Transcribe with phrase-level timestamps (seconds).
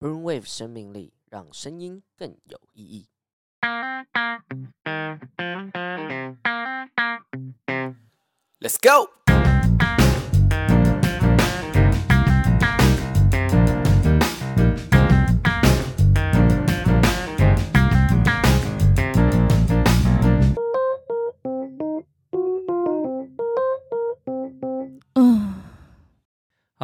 [0.00, 3.08] Brainwave 生命力，让声音更有意义。
[8.60, 9.10] Let's go。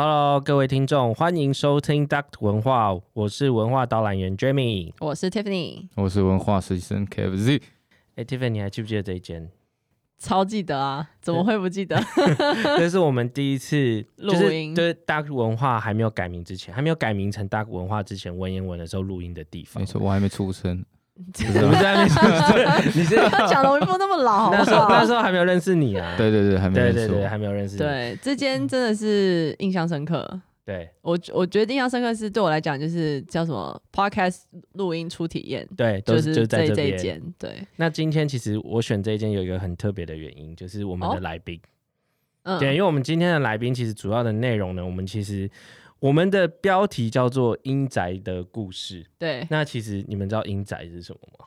[0.03, 7.61] Hello，各位听众，欢迎收听 Duck 文化，我是文化导览员 Jamie，我是 Tiffany，我是文化实习生 KFZ。
[8.15, 9.51] 哎，Tiffany，你还记不记得这一间？
[10.19, 12.03] 超记得啊，怎么会不记得？
[12.79, 19.83] 这是我们第一次 录音，就是 Duck 文化还没有改名之前，还没有改名成 Duck 文化之前，文言文的时候录音的地方。
[19.83, 20.83] 没错，我还没出生。
[21.63, 22.05] 我们在那
[22.55, 23.15] 边，你是
[23.49, 26.15] 讲的我不那么老，那时候那时候还没有认识你啊。
[26.17, 26.99] 对对对，还没有认识。
[26.99, 27.77] 对对对，还没有认识。
[27.77, 30.41] 对，这间真的是印象深刻。
[30.65, 34.43] 对我，我觉得印象深刻是对我来讲，就是叫什么 Podcast
[34.75, 35.67] 录音初体验。
[35.77, 37.21] 对，就是就在这一间。
[37.39, 37.67] 对。
[37.77, 41.61] 那今天其实我选这一间有一个很特别的原因，就是我们的来宾。
[42.45, 42.59] 嗯。
[42.59, 45.51] 对，因为我们今天的来宾其实主要的内容呢，我们其实。
[46.01, 49.05] 我们的标题叫做《阴宅的故事》。
[49.19, 51.47] 对，那其实你们知道阴宅是什么吗？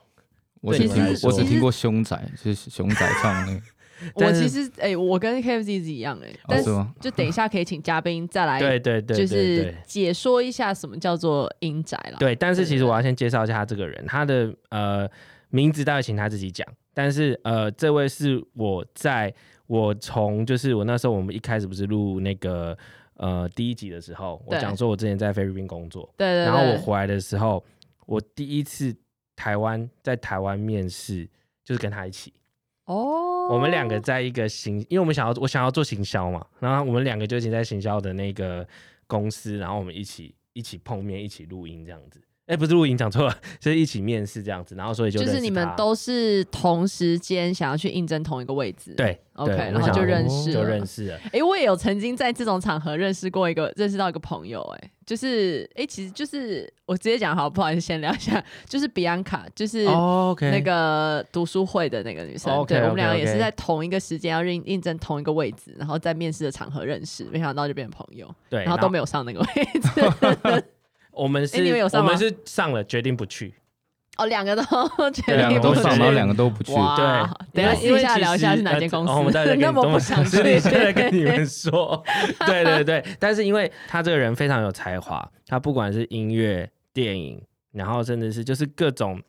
[0.62, 0.88] 我只
[1.24, 3.62] 我只听过凶宅，就 是熊仔唱那个。
[4.16, 12.18] 我其实哎、欸，我跟 KFZ 是一样哎、欸，但是就等一下可以请嘉宾再来，对对对，就是解说一下什么叫做阴宅了。
[12.18, 15.10] 对，但是其实我要先介绍一下他这个人，他的呃
[15.50, 16.68] 名字待会请他自己讲。
[16.94, 19.34] 但是呃，这位是我在
[19.68, 22.78] 我从就是我那时候我们一开始不是录那个。
[23.16, 27.64] 呃，第一集的时候，我讲说我之前在菲律宾工作，对对，对，然后我回来的时候，
[28.06, 28.96] 我第一次
[29.36, 31.30] 台湾在台湾面试，
[31.64, 32.34] 就是跟他一起。
[32.86, 38.68] 哦，我们两个在一个行，因为我们想要我想要做行销嘛，然后我们两个就已经在行销的那个
[39.08, 42.22] 公司，然后我们一起一起碰面，一起录音这样子。
[42.46, 51.18] 哎，不是录影讲错了， 就是一起面试这样子，然后所以就就是你们都是同时间想要去应征同一个位置，对，OK，然后就认识了，就认识了。
[51.32, 69.48] 哎，我也有曾经在这种场合认识过一个，认识到一个朋友，哎，就是哎，其实就是我直接讲好，不好意思，先聊一下，就是比安卡，就是那个读书会的那个女生，对，我们两个也是在同一个时间要应应征同一个位置，然后在面试的场合认识，没想到就变成朋友，对，然后都没有上那个位
[69.80, 70.64] 置。
[71.14, 71.58] 我们是，
[71.94, 73.54] 我们是上了，决定不去。
[74.18, 74.64] 哦，两个都
[75.12, 76.72] 决定两个都上，然后两个都不去。
[76.72, 79.12] 对，等下私下聊一下是哪间公司。
[79.12, 82.04] 我们再 那么不想去， 现在跟你们说。
[82.46, 87.42] 对对对，但是因为他这个人非常有才华，他不管是音乐、电影，
[87.72, 89.20] 然后甚至是就是各种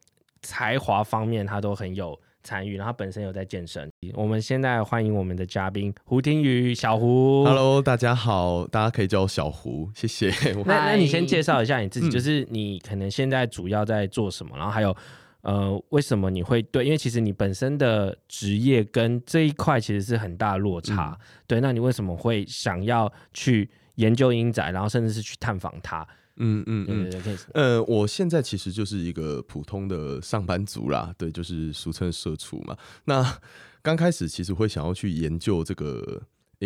[0.42, 2.18] 才华方面，他都很有。
[2.44, 3.90] 参与，然后本身有在健身。
[4.12, 7.42] 我们现在欢迎我们的嘉宾胡廷宇，小胡。
[7.44, 10.30] Hello，大家好，大家可以叫我小胡，谢谢。
[10.66, 14.94] 那那你先介绍一下你自己，就是你可能现在主要在做什么，嗯、然后还有
[15.40, 16.84] 呃，为什么你会对？
[16.84, 21.18] 因为其实你本身的职业跟这一块其实是很大落差。
[21.18, 26.06] 嗯、对，那你为什么会想要去研究英仔，然后甚至是去探访它？
[26.36, 27.10] 嗯嗯嗯，
[27.52, 32.76] 呃，我现在其实就是一个普通的上班族啦，对，就是俗称社畜嘛。
[33.04, 33.38] 那
[33.82, 36.22] 刚开始其实会想要去研究这个。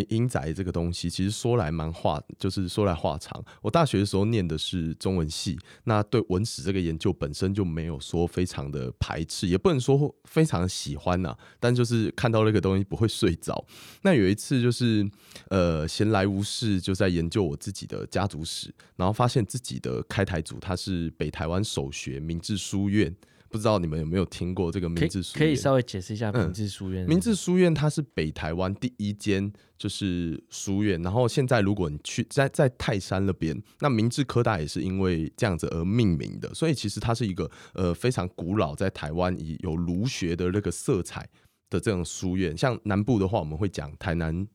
[0.09, 3.45] 阴宅这个东西，其实说来蛮话，就是说来话长。
[3.63, 13.65] 我大学的时候念的是中文系，那对文史这个研究本身就没有说非常的排斥，也不能说非常喜欢呐、但就是看到那个东西不会睡着。
[14.03, 15.09] 那有一次就是
[15.49, 23.15] 呃闲来无事，就在研究我自己的家族史，然后发现自己的开台祖他是北台湾首学明治书院。
[23.49, 25.47] 不知道你们有没有听过这个明治书院？
[25.47, 27.07] 可以稍微解释一下明治书院。
[27.07, 41.29] 明治书院它是北台湾第一间就是书院，然后现在如果你去在在泰山那边，那明治科大也是因为这样子而命名的，所以其实它是一个呃非常古老，在台湾以有儒学的那个色彩
[41.71, 42.57] 的这种书院。
[42.57, 44.47] 像南部的话，我们会讲台南。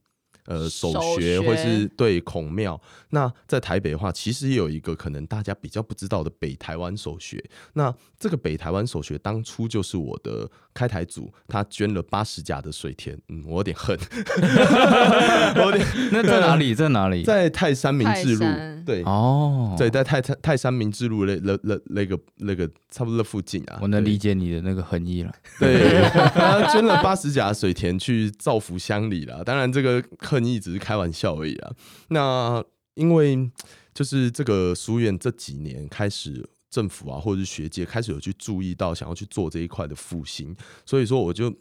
[0.46, 2.80] 呃，首学会是对孔庙。
[3.10, 7.44] 那在台北的话，其实也有一个可能大家比较不知道的北台湾首学。
[7.74, 13.18] 那这个北台湾首学当初就是我的开台组，他捐了八十甲的水田。
[13.30, 13.98] 嗯，我有点恨。
[15.56, 16.74] 我有点那在哪里？
[16.76, 17.24] 在哪里？
[17.24, 18.46] 在泰山明治路。
[18.86, 23.80] 对哦，对，在泰泰泰山明治路那那那那个那个差不多那附近啊。
[23.82, 25.32] 我能理解你的那个恨意了。
[25.60, 26.02] 对，
[26.34, 29.44] 他捐了八十甲水田去造福乡里了。
[29.44, 30.04] 当然这个。
[30.20, 31.72] 恨意只是开玩笑而已啊。
[32.08, 32.64] 那
[32.96, 33.52] 因为
[33.94, 36.44] 就是这个书院这几年开始，
[36.74, 41.54] 政府啊或者是学界开始有去注意到，想要去做这一块的复兴，所以说我就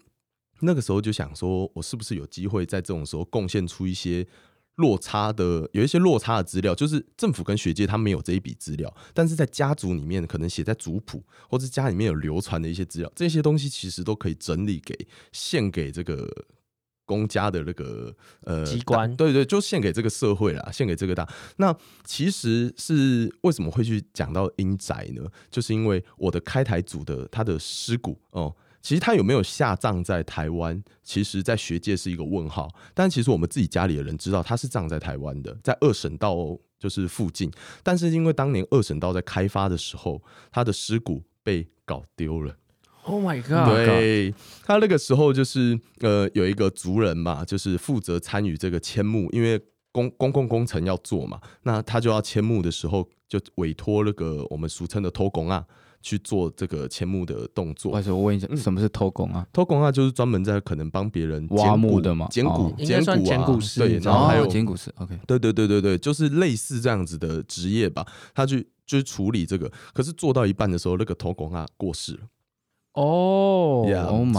[0.60, 4.26] 那个时候就想说，我是不是有机会在这种时候贡献出一些
[4.76, 14.96] 落差的，有一些落差的资料，就是政府跟学界他没有这一笔资料，但是在家族里面可能写在族谱，或者家里面有流传的一些资料，这些东西其实都可以整理给
[15.30, 16.46] 献给这个
[17.12, 18.14] 公家的那个
[18.44, 21.28] 呃机关，对，对对，就献给这个社会啦，献给这个大。
[21.56, 25.22] 那其实是为什么会去讲到阴宅呢？
[25.50, 28.54] 就是因为我的开台组的他的尸骨哦。
[28.80, 30.82] 其实他有没有下葬在台湾？
[31.04, 32.68] 其实，在学界是一个问号。
[32.92, 36.34] 但其实我们自己家里的人知道他是葬在台湾的，在二省道
[36.80, 37.48] 就是附近。
[37.84, 40.20] 但是因为当年二省道在开发的时候，
[40.50, 42.56] 他的尸骨被搞丢了。
[43.04, 43.68] Oh my god！
[43.74, 44.34] 对，
[44.64, 49.60] 他那个时候就是呃有一个族人嘛，就是负责参与这个迁墓，因为
[49.90, 55.64] 公公共工程要做嘛，那他就要迁墓的时候，就委托那个我们俗称的偷工啊。
[56.04, 57.92] 去做这个迁墓的动作。
[57.92, 59.46] 或者我问一下，什么是偷工啊？
[59.52, 63.46] 偷工啊，就是专门在可能帮别人挖墓的嘛，捡骨、捡骨啊，
[63.76, 64.92] 对，然后还有捡骨师。
[64.96, 68.04] OK，对对对对对，就是类似这样子的职业吧。
[68.34, 72.22] 他去就是处理这个，可是做到一半的时候，那个偷工啊过世了。
[72.94, 73.86] 哦、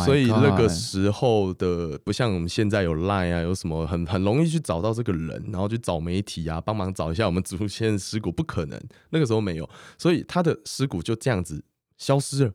[0.05, 8.79] 所以那个时候的不像我们现在有 Line 啊，有什么很很容易去找到这个人，然后去找媒体啊，帮忙找一下我们祖先的尸骨，不可能，
[9.09, 9.67] 那个时候没有，
[9.97, 11.63] 所以他的尸骨就这样子
[11.97, 12.51] 消失了。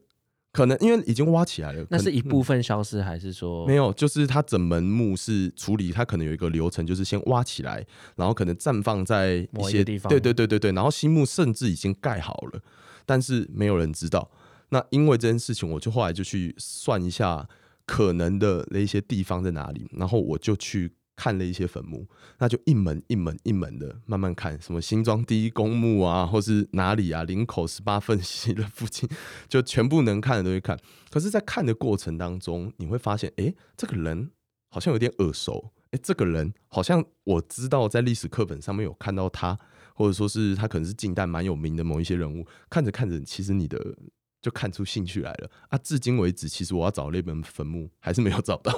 [0.50, 3.92] 可能因为已经挖起来了，那是一部分消失，还是说、嗯、没有？
[3.92, 7.84] 就是他整门墓是处理，他可能有一个流程，就是先挖起来，
[8.16, 12.60] 然后可能绽放在一些一地方，对对对对对，然后新墓甚至已经盖好了，
[13.04, 14.30] 但是没有人知道。
[14.70, 17.48] 那因为这件事情，我就后来就去算一下
[17.86, 22.06] 可能的那一些地方在哪里，然后我就去看了一些坟墓，
[22.38, 29.08] 那就一门一门一门的慢慢看，什么新庄第一公墓啊，或是哪里啊，林口十八分系的附近，
[29.48, 30.78] 就全部能看的都会看。
[31.10, 34.30] 可是，在看的过程当中，你会发现，哎、这个人
[34.70, 39.58] 好像有点耳熟，哎、这个人好像我知道在历史课本上面有看到他，
[39.94, 42.46] 或者说是他可能是近代蛮有名的某一些人物。
[42.68, 43.96] 看着看着，其实你的。
[44.40, 45.76] 就看出兴趣来了啊！
[45.78, 48.72] 至今为止，其实我要找那本坟墓还是没有找到，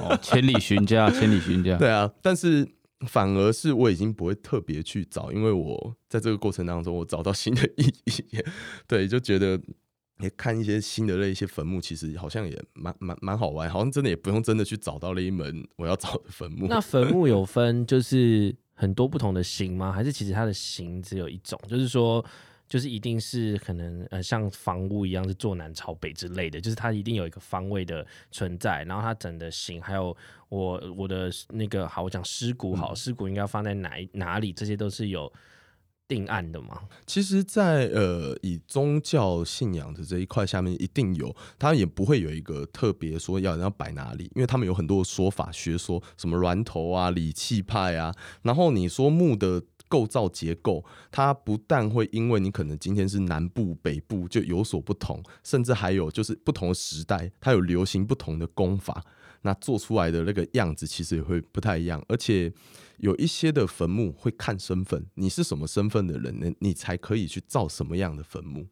[0.00, 1.76] 哦，千里寻家，千里寻家。
[1.76, 2.68] 对啊，但是
[3.06, 8.44] 反而是我已经不会特别去找，因为我在这个过程当中，我找到新的意义。
[8.88, 9.60] 对，就觉得
[10.18, 16.66] 也看一些新的那一些坟墓，其实好像也蛮蛮蛮好玩，好像真的也不用真的去找到那一门我要找的坟墓。
[16.66, 19.92] 那坟墓有分就是很多不同的型吗？
[19.92, 21.56] 还是其实它的型只有一种？
[21.68, 22.24] 就是说。
[22.70, 30.16] 就是一定是可能呃像房屋一样是坐南朝北之类的，就是它一定有一个方位的存在，然后它整的形，还有
[30.48, 35.32] 我我的那个好，我讲尸骨好，尸骨应该放在哪哪里，这些都是有
[36.06, 36.82] 定案的吗？
[37.06, 49.64] 其实在，在呃以宗教信仰的这一块下面，一定有，它也不会有一个特别说要人要摆哪里，因为他们有很多说法学说，什么峦头啊、理气派啊，然后你说木的。
[49.90, 59.04] 构造结构，它不但会因为你可能今天是南部、北部就有所不同，甚至还有就是不同的时代，它有流行不同的功法，
[59.42, 62.00] 那做出来的那个样子其实也会不太一样。
[62.08, 62.52] 而且
[62.98, 66.46] 有一些的坟墓会看身份，你是什么身份的人呢？
[66.60, 68.68] 你才可以去造什么样的坟墓。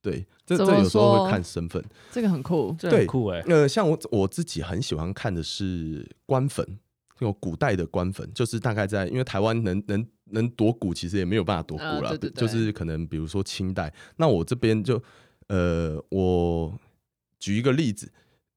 [0.00, 3.40] 对，这这有时候会看身份，这个很酷，这很酷哎。
[3.48, 6.78] 呃，像我我自己很喜欢看的是官坟。
[7.20, 10.02] 有古代的官坟，就是大概在，因为台湾能能
[10.32, 13.92] 能夺古，其实也没有办法夺古了，就是可能比如说清代。
[14.16, 15.02] 那我这边就，
[15.48, 16.78] 呃，我
[17.38, 18.12] 举一个例子，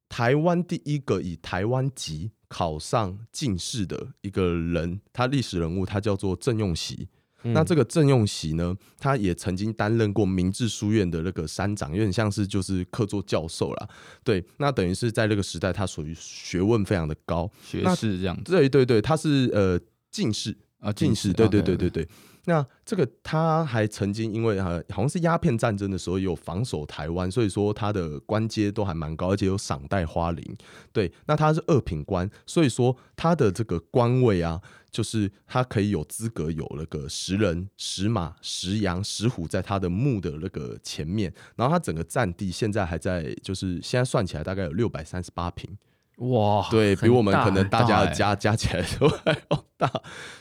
[0.10, 7.08] 台湾第一个以台湾籍考上进士的一个人，他历史人物，他叫做郑用锡。
[7.46, 13.89] 那这个郑用锡呢，他也曾经担任过明治书院的那个山长，有点像是就是客座教授啦。
[14.24, 18.50] 对，那等于是在那个时代，他属于学问非常的高，学士这样子。
[18.50, 19.77] 对对对，他是呃
[20.10, 21.32] 进士啊，进士。
[21.34, 22.08] 对对对对对。
[22.46, 30.44] 那这个他还曾经因为好像是鸦片战争的时候有防守台湾，所以说他的官阶都还蛮高，而且有赏戴花翎。
[30.92, 34.60] 对，那他是二品官，所以说他的这个官位啊，
[34.92, 45.78] 就是他可以有资格有那个十人、十马、十羊、十虎在他的墓的那个前面，然后他整个占地现在还在，就是现在算起来大概有六百三十八坪。
[46.17, 49.91] 哇，对，比我们可能大家加加起来都还要大。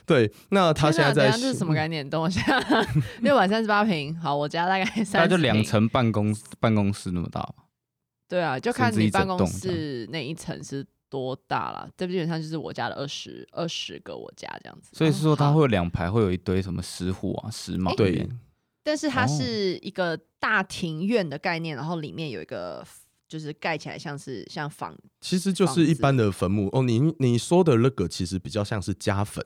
[0.05, 2.09] 对，那他现在在这是什么概念？
[2.09, 2.61] 等我一下，
[3.21, 4.15] 六百三十八平。
[4.21, 7.49] 好，我家大概三，那就两层办公办公室那么大。
[8.29, 11.89] 对啊，就看你办公室那一层是多大了。
[11.97, 14.91] 这基本上就是我家的二十二十个我家这样子。
[14.93, 17.95] 所以是说，它会有两排，会有一堆什么石虎啊、石马。
[17.95, 18.29] 对，
[18.85, 22.87] 但是它是一个大庭院的概念，然后里面有一个。
[23.33, 26.83] 就是盖起来像是像房，其实就是一般的坟墓哦。
[26.83, 29.43] 你你说的那个其实比较像是家坟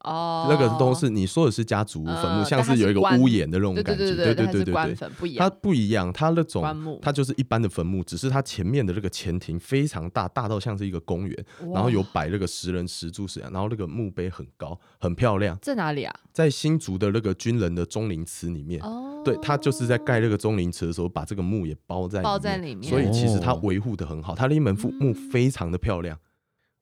[0.00, 4.94] 哦，那个都是你说的是家族坟墓，像是有一个屋檐的那种感觉，对对对对对对，
[5.36, 15.58] 它不一样，它那种它就是一般的坟墓，只是它前面的那个前庭非常大，大到像是一个公园，然后有摆那个石人石柱石，然后那个墓碑很高，很漂亮。
[15.60, 16.14] 在哪里啊？
[16.32, 18.80] 在新竹的那个军人的钟灵祠里面。
[18.82, 26.18] 哦，对，他就是在盖那个钟灵祠的时候，把这个墓也包在包在里面，所以其实他维护的很好，他的一门墓非常的漂亮。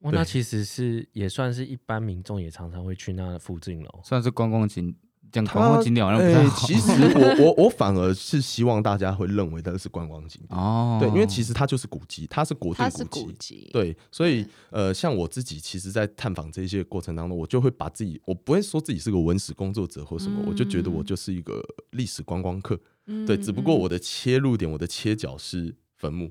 [0.00, 4.94] 哇，那其实是也算是一般民众也常常会去那附近喽，算是观光景，
[5.32, 6.66] 讲观光景点好像不太好。
[6.66, 22.78] 其实我我我反而是希望大家会认为它是观光景点哦，对，因为其实它就是古迹，它是国定古迹，对，所以呃，像我自己其实，在探访这些过程当中，我就会把自己，我不会说自己是个文史工作者或什么，我就觉得我就是一个历史观光客，
[23.26, 26.30] 对，只不过我的切入点，我的切角是坟墓。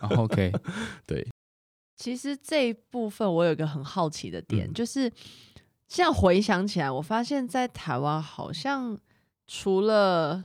[0.00, 0.52] OK，
[1.04, 1.26] 对。
[2.02, 5.02] 其实这一部分我有一个很好奇的点，嗯、就是
[5.86, 8.98] 现在回想起来，我发现，在台湾好像
[9.46, 10.44] 除了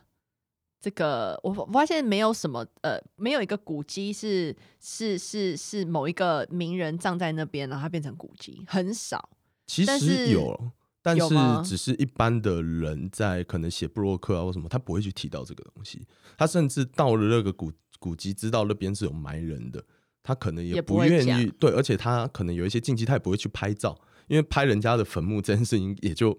[0.80, 9.28] 这个，我发现没有什么呃，没有一个古迹是是是是某一个名人葬在那边，然后它变成古迹，很少。
[9.66, 10.72] 其实有，
[11.02, 11.34] 但是
[11.66, 16.06] 只是一般的人在可能写布洛克啊或什么，他不会去提到这个东西。
[16.38, 19.84] 他甚至到了那个古古迹，知道那边是有埋人的。
[20.27, 26.38] 他可能也不愿意，对，而且他可能有一些禁忌，他也不会去拍照，因为拍人家的坟墓这件事情也就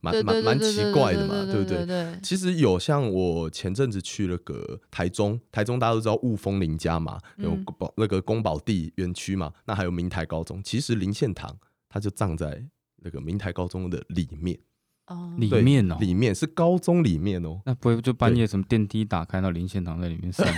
[0.00, 2.18] 蛮蛮蛮奇怪的嘛，对不对？
[2.20, 11.56] 其实有像我前阵子去了个台中，台中大家都知道雾峰林家嘛，有宝那个宫保地园区嘛，那还有明台高中，其实林献堂
[11.88, 12.60] 他就葬在
[13.04, 14.58] 那个明台高中的里面
[15.06, 20.44] 哦，里面哦，里面是高中里面哦，那不会就半夜什么电梯打开到林献堂在里面上？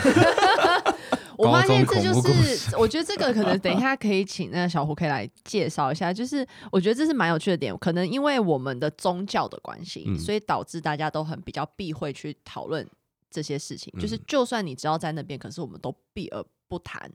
[1.40, 6.12] 我发现这就是，我觉得这个可能等一下可以请那个小胡可以来介绍一下。
[6.12, 12.86] 就是我觉得这是蛮有趣的点，可能因为我们的宗教的关系，嗯、所以导致大家都很比较避讳去讨论
[13.30, 13.92] 这些事情。
[13.98, 17.10] 就是就算你知道在那边，可是我们都避而不谈，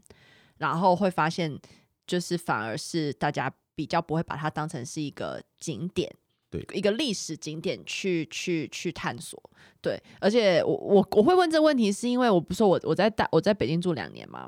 [0.58, 1.60] 然后会发现，
[2.08, 6.12] 就是反而是大家比较不会把它当成是一个景点。
[6.74, 9.42] 一个历史景点去去去探索，
[9.82, 14.48] 对，而且我我我会问这个问题，是因为我不是说我我在大我在北京住两年嘛，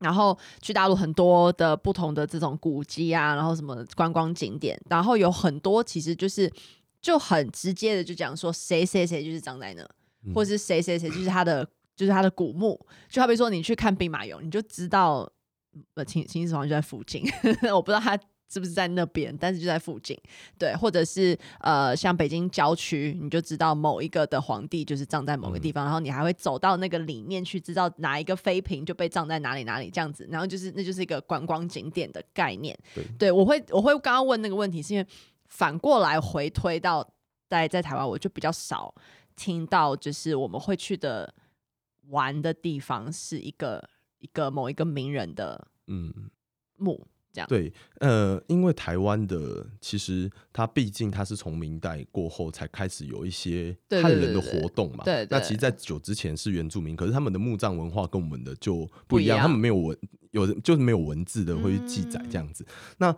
[0.00, 6.50] 然后去大陆很多的不同的这种古迹啊，然后什么观光景点，然后有很多其实就是
[7.00, 9.82] 就很直接的就讲说谁谁谁就是葬在那，
[10.24, 12.78] 嗯、或者是谁谁谁就是他的就是他的古墓，
[13.08, 15.30] 就好比说你去看兵马俑，你就知道
[15.94, 17.22] 呃秦秦始皇就在附近，
[17.74, 18.18] 我不知道他。
[18.54, 19.36] 是不是在那边？
[19.36, 20.16] 但是就在附近，
[20.56, 32.78] 对，或者是呃，像北京郊区，你就知道某一个的皇帝就是葬在某个地方，嗯、然后你还会走到那个里面去，知道哪一个妃嫔就被葬在哪里哪里这样子，然后就是那就是一个观光景点的概念。
[32.94, 35.06] 对，对我会我会刚刚问那个问题，是因为
[35.48, 37.04] 反过来回推到
[37.48, 38.94] 在在台湾，我就比较少
[39.34, 41.34] 听到，就是我们会去的
[42.10, 43.82] 玩的地方是一个
[44.20, 46.30] 一个某一个名人的嗯
[46.76, 47.04] 墓。
[47.48, 55.02] 对，呃，因为台湾的其实它毕竟它是从明代过后才开始有一些汉人的活动嘛。
[55.28, 59.98] 那其实，在久之前是原住民，可是他们的墓葬文化跟我们的就不一样，他们没有文，
[60.30, 62.64] 有就是没有文字的会去记载这样子。
[62.68, 63.16] 嗯、那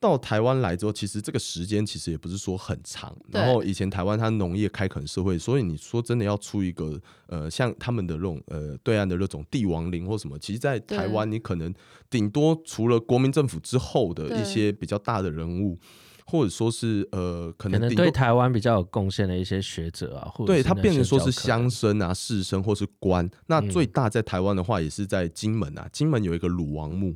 [0.00, 3.14] 到台湾来之后，其实这个时间其实也不是说很长。
[3.28, 11.72] 然后以前台湾它农业开垦社会，所以你说真的要出一个呃像他们的那种呃对岸的那种帝王陵或什么，其实，在台湾你可能
[12.08, 15.78] 顶多除了国民政府之后的一些比较大的人物，
[16.24, 23.28] 或者说是呃可能，可能对台湾比较有贡献的一些学者啊，或者对他变成说是乡绅啊、士绅或是官。
[23.48, 27.14] 那最大在台湾的话，也是在金门啊，金门有一个鲁王墓。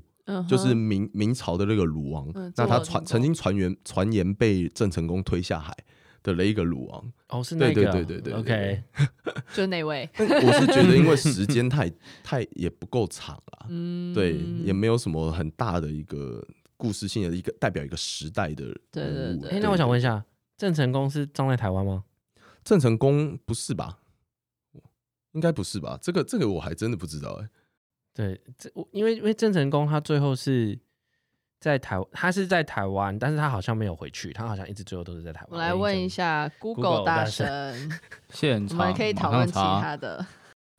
[0.48, 5.76] 就是明明朝的那个鲁王，嗯、那他传曾经传言传言被郑成功推下海
[6.22, 8.82] 的那一个鲁王，哦，是那个，对对对对对，OK，
[9.54, 10.08] 就那位。
[10.18, 11.92] 我是觉得，因为时间太
[12.24, 16.42] 太也不够长了，嗯，对，也没有什么很大的一个
[16.78, 18.80] 故事性的一个代表一个时代的人物。
[18.90, 19.50] 对对对。
[19.50, 20.24] 哎，那我想问一下，
[20.56, 22.04] 郑成功是葬在台湾吗？
[22.64, 23.98] 郑成功不是吧？
[25.32, 25.98] 应该不是吧？
[26.00, 27.48] 这个这个我还真的不知道哎。
[28.14, 30.78] 对，这我因为因为郑成功他最后是
[31.58, 35.50] 在台，他是在台湾，但是他好像没有回去，他好像一直最后都是在台湾。
[35.50, 37.90] 我来问一下 Google 大神，
[38.30, 40.24] 现场我们可以讨论其他的。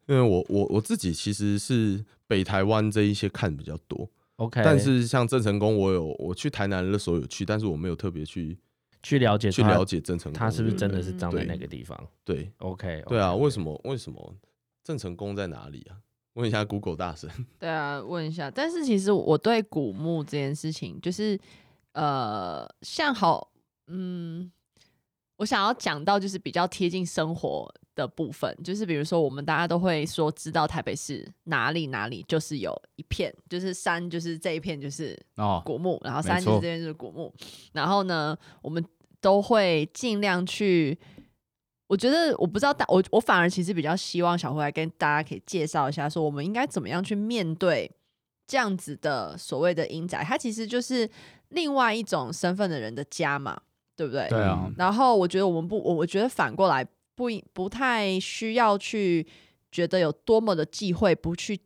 [0.08, 4.62] 因为我我我自己其实是北台湾这一些看比较多，OK。
[4.64, 8.56] 但是像郑成功，我有我去台南的时候有去，但是我没有特别去
[9.02, 12.00] 去了解去了解郑成功，他是不是真的是葬在那个地方？
[12.24, 14.36] 对，对，OK，对啊，为什么为什么
[14.84, 15.98] 郑成功在哪里啊？
[16.36, 17.30] 问一下 Google 大神。
[17.60, 18.50] 对啊，问一下。
[18.50, 21.38] 但是其实我对古墓这件事情，就是
[21.94, 23.52] 呃，像好
[23.88, 24.50] 嗯，
[25.38, 35.18] 我想要讲到就是比较贴近生活的部分，就是比如说我们大家都会说知道台北市哪里哪里就是有一片，就是山，就是这一片就是
[35.64, 37.34] 古墓，哦、然后山就是这边就是古墓，
[37.74, 38.84] 然后呢，我们
[39.22, 40.98] 都会尽量去。
[41.88, 47.90] 我觉得我不知道大我我反而其实比较希望小胡来跟大家可以介绍一下，说我们应该怎么样去面对
[48.48, 51.08] 这样子的所谓的阴宅，它其实就是
[51.50, 53.56] 另外一种身份的人的家嘛，
[53.96, 54.28] 对不对？
[54.30, 54.68] 对啊。
[54.78, 59.24] 然后我觉得我们不，我我觉得反过来不不太需要去
[59.72, 61.60] 觉得有多么的忌讳，不去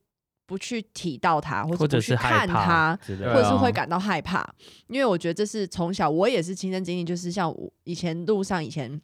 [0.46, 4.54] 不去提到他，或者不去看他，或者，或者是会感到害怕，
[4.88, 9.02] 因为我觉得这是从小我也是亲身经历，就是像我以前路上以前。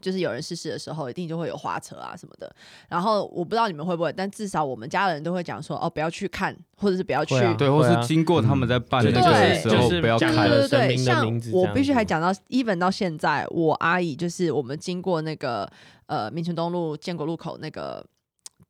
[0.00, 2.52] 就是有人逝世的时候，一定就会有花车啊什么的。
[2.88, 10.48] 然后我不知道你们会不会，但至少我们家的人都会讲说，哦，不要去看，或者是不要去，对，或是经过他们在办那个的时候，不要看。
[10.48, 15.70] 对对对对，像我必须还讲到，even 到现在，我阿姨就是我们经过那个
[16.06, 18.04] 呃民权东路建国路口那个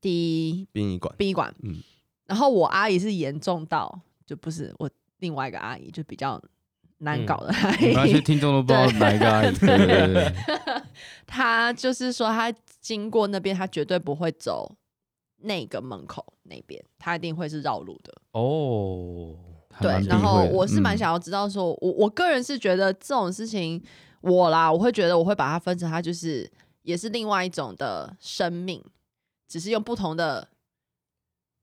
[0.00, 1.76] 第一殡仪馆，殡仪馆，嗯，
[2.26, 6.42] 然后我阿姨是严重到，就不是我另外一个阿姨，就比较。
[7.02, 9.54] 难搞的阿姨，那些听众都不知道哪一个阿姨。
[9.56, 10.32] 对对对，
[11.26, 14.72] 他就是说， 他经过那边，他绝对不会走
[15.38, 18.12] 那个门口那边，他一定会是绕路的。
[18.32, 19.34] 哦，
[19.80, 19.90] 对。
[20.06, 23.82] 然后我是蛮想要知道说，说、嗯、我我个人是觉得这种事情，
[24.20, 26.50] 我啦，我会觉得我会把它分成，它就是
[26.82, 28.82] 也是另外一种的生命，
[29.48, 30.48] 只是用不同的。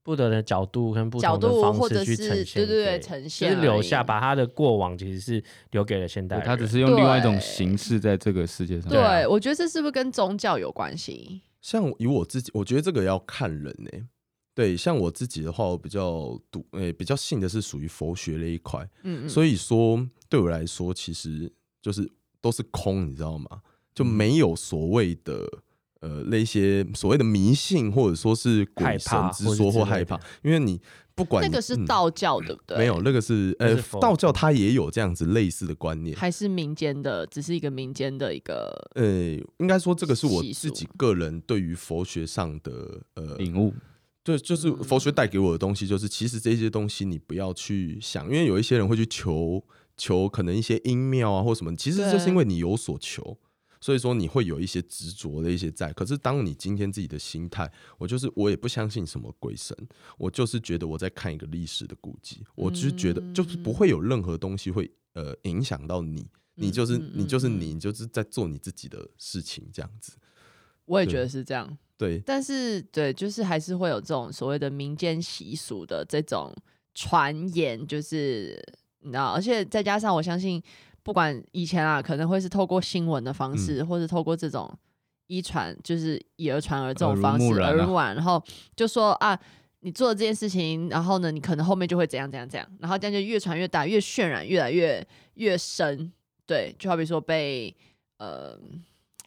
[0.02, 8.90] 不同的角度跟不同的方式去呈现，对对对，呈现，就是留下把他的过往其实是留给了现代人，他只是用另外一种形式在这个世界上。
[8.90, 11.42] 对，对我觉得这是不是跟宗教有关系？
[11.62, 14.06] 像以我自己，我觉得这个要看人呢、欸。
[14.56, 18.82] 对，像我自己的话，我比较读诶、欸，比较信的是属于佛学那一块。
[19.04, 19.30] 嗯嗯。
[19.30, 21.52] 所以说，对我来说，其实
[21.82, 22.10] 就是
[22.42, 23.62] 都是空，你知道吗？
[23.94, 25.46] 就没有所谓的。
[26.02, 30.80] 呃，那些所谓的迷信，或者说是鬼神之说或害怕，因为你
[31.14, 32.78] 不管那个是道教，对不对？
[32.78, 38.90] 没有，那个是呃，道教它也有这样子类似的观念，还是民间的，只是一个民间的一个。
[38.96, 39.04] 呃，
[39.58, 43.74] 应该说这个是我自己个人对于佛学上的呃领悟，
[44.24, 49.62] 对就是佛学带给我的东西，就是其实这些东西你不要去想，因为有一些人会去求
[49.98, 53.38] 求可能一些阴庙啊或什么，其实就是因为你有所求。
[53.82, 59.76] 所以说你会有一些执着的一些在，可是当你今天自己的心态，我就是我也不相信什么鬼神，
[60.18, 70.18] 我就是觉得我在看一个历史的古迹，我只是觉得就是不会有任何东西会呃影响到你，你就是你就是你，你就是在做你自己的事情这样子。
[70.84, 76.54] 我也觉得是这样，对，但是对，就是还是会有这种所谓的民间习俗的这种
[76.94, 78.62] 传言，就是
[79.00, 80.62] 你知道，而且再加上我相信。
[81.10, 84.72] 不管以前啊，可能会是透过新闻的方式，嗯、或是透过这种
[85.26, 88.40] 一传就是以讹传讹这种方式，耳濡目染，然后
[88.76, 89.36] 就说啊，
[89.80, 96.14] 你做了这件事情，然后呢，你可能后面就会怎样怎样怎样，然后这样就越传越大，越渲染越来越越深，
[96.46, 97.76] 对，就好比说被
[98.20, 98.56] 呃。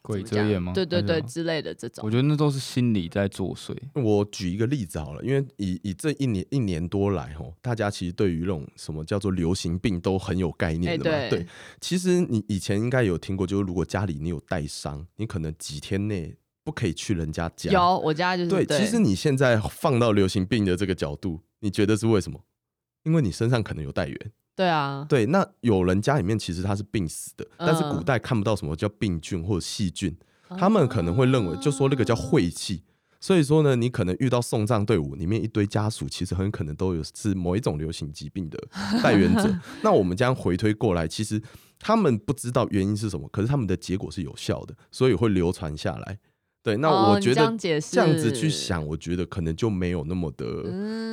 [0.03, 0.73] 鬼遮眼吗？
[0.73, 3.73] 对对对，之类的这种，我觉得那都是心理在作祟。
[3.95, 11.17] 我举一个例子好了，因为以以这一年一年多来哦，大家其实对于那种什么叫做流行病都很有概念的嘛。
[11.17, 11.47] 欸、对，对，
[11.79, 16.35] 其实你以前应该有听过，就是如果家里你有带伤，你可能几天内
[16.65, 17.71] 不可以去人家家。
[17.71, 18.65] 有，我家就是对。
[18.65, 22.43] 对，其实你现在放到流行病的这个角度，你觉得是为什么？
[23.03, 24.31] 因为你身上可能有带源。
[24.55, 30.15] 对啊，对，那有人家里面其实他是病死的，嗯、但是古代看不到什么叫病菌或者细菌，
[30.49, 32.83] 嗯、他们可能会认为就说那个叫晦气，
[33.19, 38.59] 所以说呢，你可能遇到送葬队伍里面一堆家属，其实很可能都有是某一种流行疾病的
[39.01, 39.51] 带源者。
[39.81, 41.41] 那我们将回推过来，其实
[41.79, 46.19] 他们不知道原因是什么，可是他们的结果是有效的，所以会流传下来。
[46.63, 50.45] 对，那我觉得这样子去想，我觉得可能就没有那么的，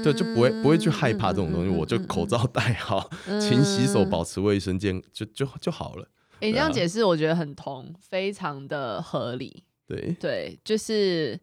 [0.03, 1.75] 对、就就不会不会去害怕这种东西。
[1.75, 3.11] 嗯、我就口罩戴好，
[3.41, 6.09] 勤、嗯、洗手，保持卫生间，就就就好了。
[6.41, 9.65] 你、欸、这样解释，我觉得很通，非常的合理。
[9.87, 11.39] 对对，就是。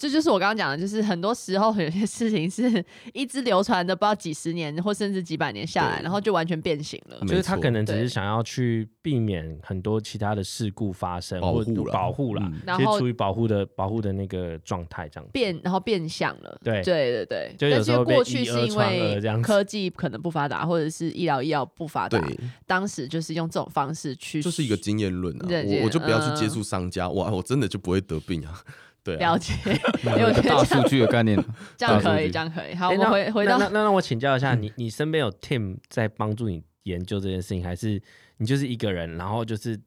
[0.00, 2.82] 这就是我刚刚讲的，就是很多时候有些事情是
[3.12, 7.20] 一直流传的，不知道几十年或甚至几百年下来，然后就完全变形了。
[7.26, 16.58] 就是他可能只是想要去避免很多其他的事故发生，保护了保护了，然后处于保护的保护的那个状态，这样变，然后变相了。
[16.64, 22.26] 对对对对，但是过去是因为科技可能不发达，或者是医疗医药不发达，
[22.66, 25.46] 当时就是用这种方式去，就是一个经验论啊。
[25.46, 28.64] 我我就不要去接触商家，哇，我真的就不会得病啊。
[29.02, 29.54] 对啊，了解，
[30.20, 31.36] 有大数据的概念，
[31.76, 32.74] 这样可以，这样可以。
[32.74, 38.00] 好，我回回到那那让我请教一下，你你身边有 team 在帮助你研究这件事情，还是
[38.38, 39.80] 你就是一个人，然后就是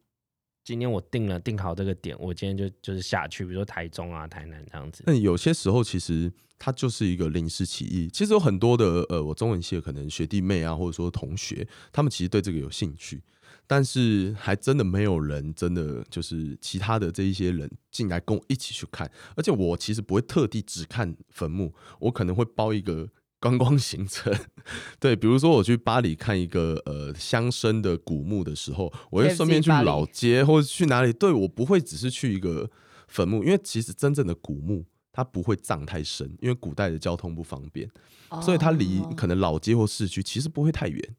[0.64, 5.04] 今天我定了定好这个点，我今天就就是下去，比如说台中啊、台南这样子。
[5.06, 8.08] 那有些时候其实它就是一个临时起意。
[8.08, 13.22] 其实有很多的呃，我中文系的可能学弟妹啊，或者说同学，他们其实对这个有兴趣，
[13.66, 19.10] 但是还真的没有人真的就是其他的这一些人进来跟我一起去看。
[19.36, 23.10] 而且我其实不会特地只看坟墓，我可能会包一个。
[23.44, 24.34] 观光行程，
[25.02, 31.12] 对，比如说我去巴黎看一个呃乡绅的古墓的时候，我会顺便去老街或者去哪里。
[31.12, 32.72] 对，我不会只是去一个
[33.10, 37.92] 坟墓，因为其实真正的古墓它不会葬太深，因为古代的交通不方便，
[38.30, 41.16] 哦、所以它离可能老街或市区其实不会太远。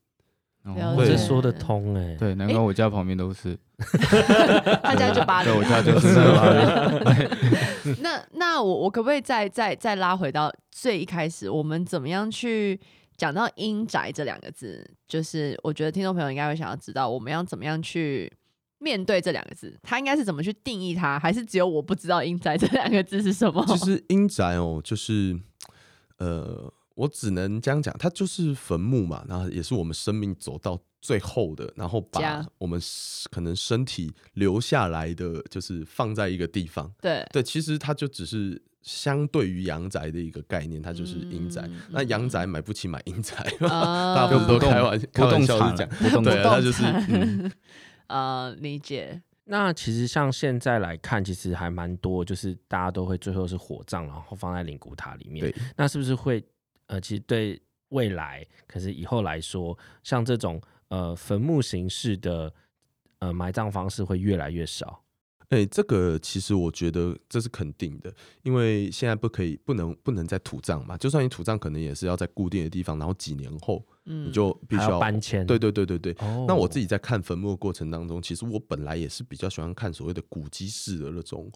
[0.65, 3.55] 我这说得通哎，对，难怪我家旁边都是，
[4.83, 6.49] 他家就巴黎，对，我家就是在巴
[7.13, 8.01] 黎。
[8.01, 12.81] 那那我我可不可以再再再拉回到最一开始，我们怎么样去
[13.19, 14.91] 讲到阴宅这两个字？
[15.07, 18.33] 就是我觉得听众朋友应该会想要知道，我们要怎么样去
[18.79, 19.79] 面对这两个字？
[19.83, 21.19] 他应该是怎么去定义它？
[21.19, 23.63] 还是只有我不知道阴宅这两个字是什么？
[23.69, 25.39] 其实阴宅哦，就是
[26.17, 26.73] 呃。
[26.95, 32.81] 我只能这样讲，它就是坟墓嘛，然后也是我们生命走到最后的，然后把我们
[33.31, 36.93] 可能身体留下来的，就是放在一个地方。
[37.01, 41.63] 对对，其实它就只是相对于阳宅的一个概念，它就是阴宅。
[41.67, 45.89] 嗯、那阳宅买不起买阴宅， 嗯、大部分都开玩笑，开玩笑是讲，
[46.23, 47.53] 对啊，它就是嗯，
[48.07, 49.21] 呃，理解。
[49.47, 55.45] 那其实像现在来看，其实还蛮多，就是大家都会最后是火葬，然后放在灵骨塔里面。
[55.45, 56.43] 对，那是不是会？
[56.87, 62.53] 呃，其实对未来，可是以后来说，像这种呃坟墓形式的
[63.21, 65.03] 呃埋葬方式会越来越少。
[65.51, 70.97] 哎、欸，这个其实我觉得这是肯定的，因为现在不可以、不能、不能再土葬嘛。
[70.97, 75.47] 就算你土葬，可能也是要在固定的地方，然后几年后，嗯，你就必须要，要搬迁。
[75.47, 76.13] 对对对对对。
[76.21, 81.51] 哦、那我自己在看坟墓的过程当中，其实我本来也是比较喜欢看所谓的古迹式的那种。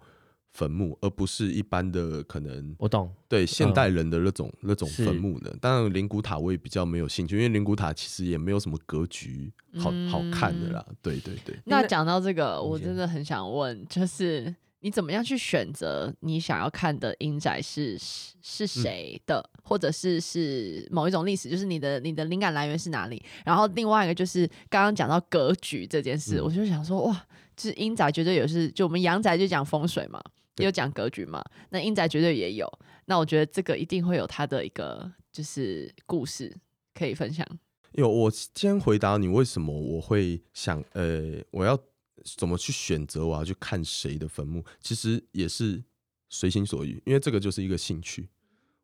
[0.53, 2.75] 坟墓，而不是一般的可能。
[2.79, 3.11] 我懂。
[3.29, 10.85] 对现代人的那种、嗯、那种坟墓呢，当然灵骨塔我也比较没有兴趣，因为灵骨塔其实也没有什么格局好、嗯、好看的啦。
[11.03, 11.57] 对对对。
[11.67, 17.99] 那讲到这个，我真的很想问，就是你怎么样去选择你想要看的阴宅是
[18.41, 23.23] 是谁的，嗯、或者是是某一种历史，就是你的你的灵感来源是哪里？
[23.45, 30.19] 然后另外一个就是刚刚讲到格局这件事，嗯、我就想说哇，就是阴宅绝对也是，就我们阳宅就讲风水嘛。
[30.65, 31.45] 有讲格局嘛？
[31.71, 32.71] 那英仔绝对也有。
[33.07, 36.55] 那我觉得这个一定会有他的一个就是故事
[36.95, 37.47] 可以分享。
[37.93, 41.79] 有，我先回答你为什么我会想，呃，我要
[42.37, 44.63] 怎么去选择我要去看谁的坟墓？
[44.81, 45.83] 其实也是
[46.29, 48.29] 随心所欲，因为这个就是一个兴趣。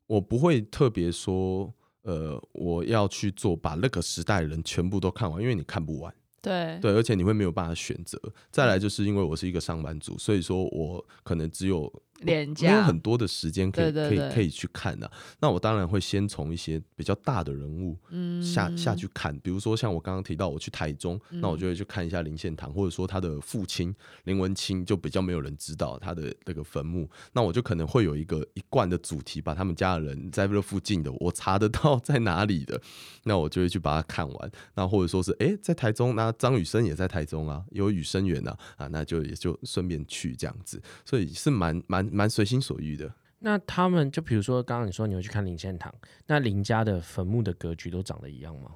[0.06, 6.14] 我不会特别说，呃，我要去做把那个时代的人全部都看完，因为你看不完。
[6.44, 8.20] 对对，而且你会没有办法选择。
[8.52, 11.90] 再来就是因为我是一个上班族，所以说我可能只有。
[12.24, 17.96] 廉价没有很多的时间可以可以可以去看的、啊，那我当然会先从一些比较大的人物
[18.42, 32.80] 下、嗯、下去看，比如说像我刚刚提到我去台中，嗯、那我就会去看一下林献堂，或者说他的父亲林文清，就比较没有人知道他的那个坟墓，那我就可能会有一个一贯的主题，把他们家的人在这附近的我查得到在哪里的，
[33.24, 42.04] 那我就会去把它看完，那或者说是哎、欸、在台中，那张雨生也在台中啊，有雨生园啊，啊那就也就顺便去这样子，所以是蛮蛮。
[42.14, 43.12] 蛮随心所欲的。
[43.40, 45.92] 那他们就比如说，刚刚你说你会去看林献堂，
[46.28, 48.70] 那林家的坟墓的格局都长得一样吗？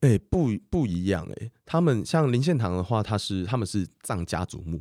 [0.00, 1.52] 哎、欸，不不一样哎、欸。
[1.66, 4.80] 他们像林献堂的话，他是他们是藏家族墓，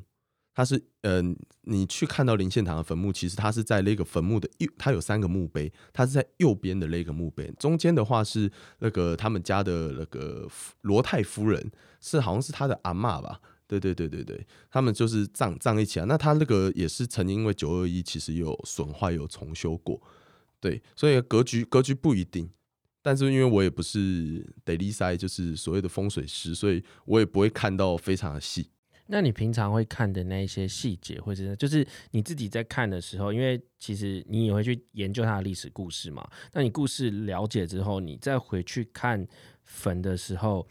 [0.53, 10.47] 他是嗯、呃，你去看到林献堂的坟墓，其实他是在那个坟墓的右，他有三个墓碑，他是在右边的那个墓碑，中间的话是那个他们家的那个
[10.81, 13.41] 罗太夫人，是好像是他的阿嬷吧。
[13.67, 16.05] 对对对对对，他们就是葬葬一起啊。
[16.07, 20.01] 那他那个也是曾经因为九二一其实有损坏有重修过，
[20.59, 22.49] 对，所以格局格局不一定。
[23.01, 28.71] 但是因为我也不是地理师，就是所谓的风水师，所以我也不会看到非常的细。
[29.05, 36.27] 那你平常会看的那一些细节，或者就是你自己在看的时候，因为其实你也会去研究它的历史故事嘛。
[36.53, 39.27] 那你故事了解之后，你再回去看
[39.63, 40.67] 坟的时候，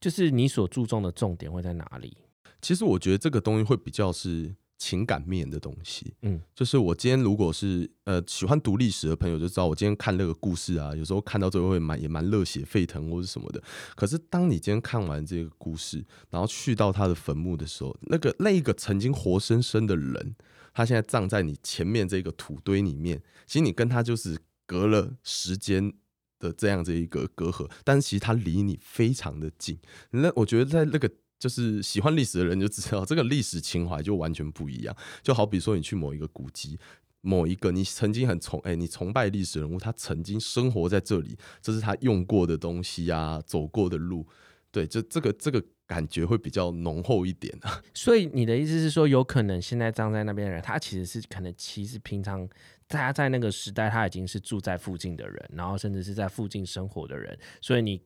[0.00, 2.16] 就是你所注重的重点会在哪里？
[2.64, 13.62] 其实我觉得这个东西会比较是情感面的东西，嗯，就是我今天如果是呃喜欢读历史的朋友就知道，我今天看那个故事啊，有时候看到最后会蛮也蛮热血沸腾或者什么的。
[13.94, 20.34] 可是当你今天看完这个故事，然后去到他的坟墓的时候，那个那一个曾经活生生的人，
[20.72, 25.92] 他现在葬在你前面这个土堆里面，其实你跟他就是隔了时间
[26.38, 29.78] 的这样子一个隔阂，但是其实他离你非常的近。
[30.10, 31.10] 那我觉得在那个。
[31.44, 34.96] 就是喜欢历史的人就知道，这个历史情怀就完全不一样。
[35.22, 36.78] 就好比说，你去某一个古迹，
[37.20, 44.26] 某一个你曾经很崇哎、你崇拜历史人物，他曾经生活在这里，这是他用过的东西啊，走过的路，
[44.72, 47.82] 对，就这个这个感觉会比较浓厚一点啊。
[47.92, 52.48] 所以你的意思是说，有可能现在葬在那边的人，他其实是可能其实平常
[52.88, 58.00] 他在那个时代，他已经是住在附近的人，然后甚至是在附近生活的人，所以你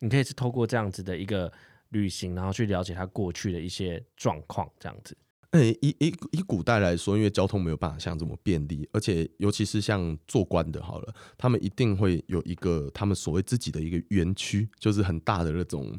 [0.00, 1.50] 你可以是透过这样子的一个。
[1.92, 5.16] 旅行，然后去了解他过去的一些状况，这样子。
[5.52, 15.94] 诶、以以以古代来说，因为交通没有办法像这么便利，而且尤其是像做官的，好了，他们一定会有一个他们所谓自己的一个园区，就是很大的那种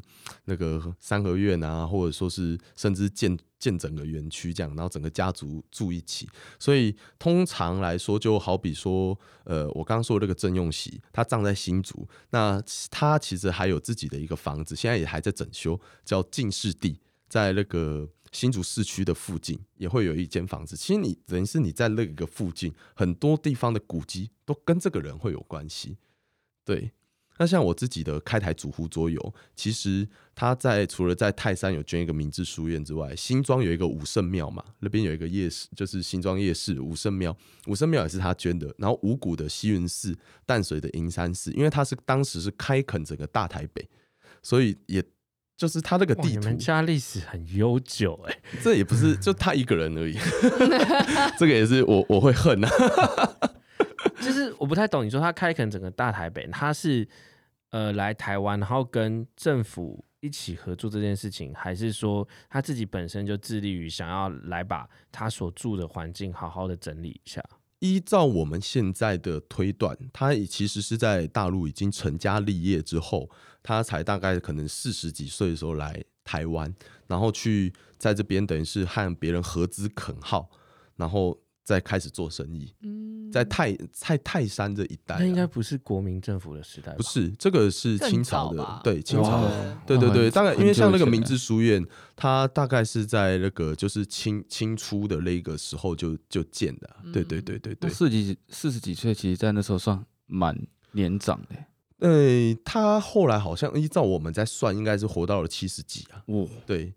[0.46, 6.28] 那个三合院啊，或者说是甚至建建整个园区这样，然后整个家族住一起。
[6.58, 18.08] 所以通常来说，就好比说，呃，我刚刚说的那个郑用喜，他葬在新竹，那他其实还有自己的一个房子，现在也还在整修，叫进士地，在那个。
[18.34, 20.76] 新竹市区的附近也会有一间房子。
[20.76, 25.96] 其实你等于是你在那个附近，很多地方的古迹都跟这个人会有关系。
[26.64, 26.90] 对，
[27.38, 38.74] 那像我自己的开台祖父桌游，其实他在除了在泰山有捐一个明治书院之外，新庄有一个武圣庙嘛，那边有一个夜市，就是新庄夜市武圣庙，武圣庙也是他捐的。
[38.78, 40.16] 然后五股的西云寺、
[40.46, 43.88] 淡水的银山寺，因为他是当时是开垦整个大台北，
[44.42, 45.02] 所以也。
[45.56, 50.18] 就是他那个地图，你们家历史很悠久哎、欸，这也不是就他一个人而已
[51.38, 52.68] 这个也是我我会恨啊。
[54.20, 57.06] 就是我不太懂，你说他开垦整个大台北，他是
[57.70, 67.42] 呃来台湾，然后跟政府一起合作这件事情，还是说他自己本身就致力于想要来把他所住的环境好好的整理一下？
[67.80, 73.28] 依照我们现在的推断，他也其实是在大陆已经成家立业之后，
[73.62, 76.74] 他才大概可能四十几岁的时候来台湾，
[77.06, 80.48] 然后去在这边等于是和别人合资垦号，
[80.96, 81.38] 然后。
[81.64, 91.82] 再开始做生意，嗯、在泰在泰山这一带、啊，那应该不是国民政府的时代，不是这个是清朝的，对清朝的，对对对，大概因为像那个明治书院，
[92.14, 100.54] 它大概是在那个就是清清初的那个时候就就建的，嗯、对对对对对，四几四十几岁，其实在那时候算蛮
[100.92, 101.56] 年长的。
[102.00, 106.22] 呃，他后来好像依照我们在算，应该是活到了七十几啊。
[106.26, 106.92] 哦，对，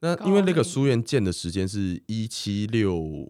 [0.00, 3.26] 那因为那个书院建的时间是一七六。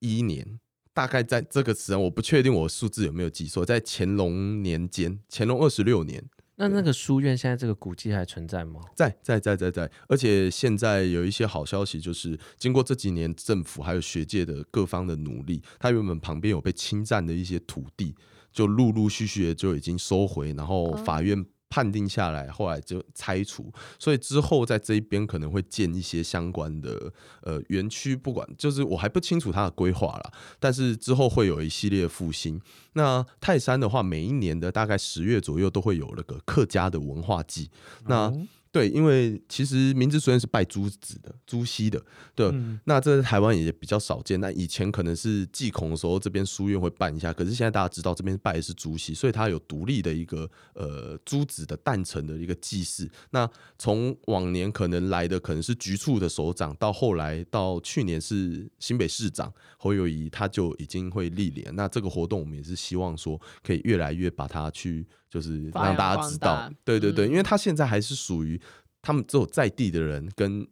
[0.00, 0.60] 一年，
[0.92, 6.24] 大概在这个时间，我不确定我数字有没有记错，在乾隆年间，乾隆二十六年。
[6.56, 8.80] 那那个书院现在这个古迹还存在吗？
[8.96, 18.14] 在在在在在，而且现在有一些好消息，就是经过这几年政府还有学界的各方的努力，它原本旁边有被侵占的一些土地，
[18.52, 21.46] 就陆陆续续的就已经收回，然后法院。
[21.70, 32.60] 判定下来，后来就拆除，所以之后在这一边可能会建一些相关的呃园区，不管就是我还不清楚它的规划啦，但是之后会有一系列复兴。
[32.94, 37.70] 那泰山的话，每一年的大概十月左右都会有那个客家的文化季，
[38.06, 38.32] 那。
[38.70, 42.02] 对，因为其实明治书院是拜朱子的，朱熹的，
[42.34, 44.38] 对，嗯、那这在台湾也比较少见。
[44.40, 53.10] 那以前可能是祭孔的时候，这边书院会办一下，可是现在大家知道这边拜的是朱熹，所以他有独立的一个呃朱子的诞辰的一个祭祀。
[53.30, 61.74] 那从往年可能来的可能是局处的首长，到后来到去年是新北市长侯友谊，他就已经会历年。
[61.74, 65.06] 那这个活动我们也是希望说可以越来越把它去。
[65.30, 68.60] 就是让大家知道，对对对，因为他现在还是属于
[69.02, 70.66] 他们只有在地的人跟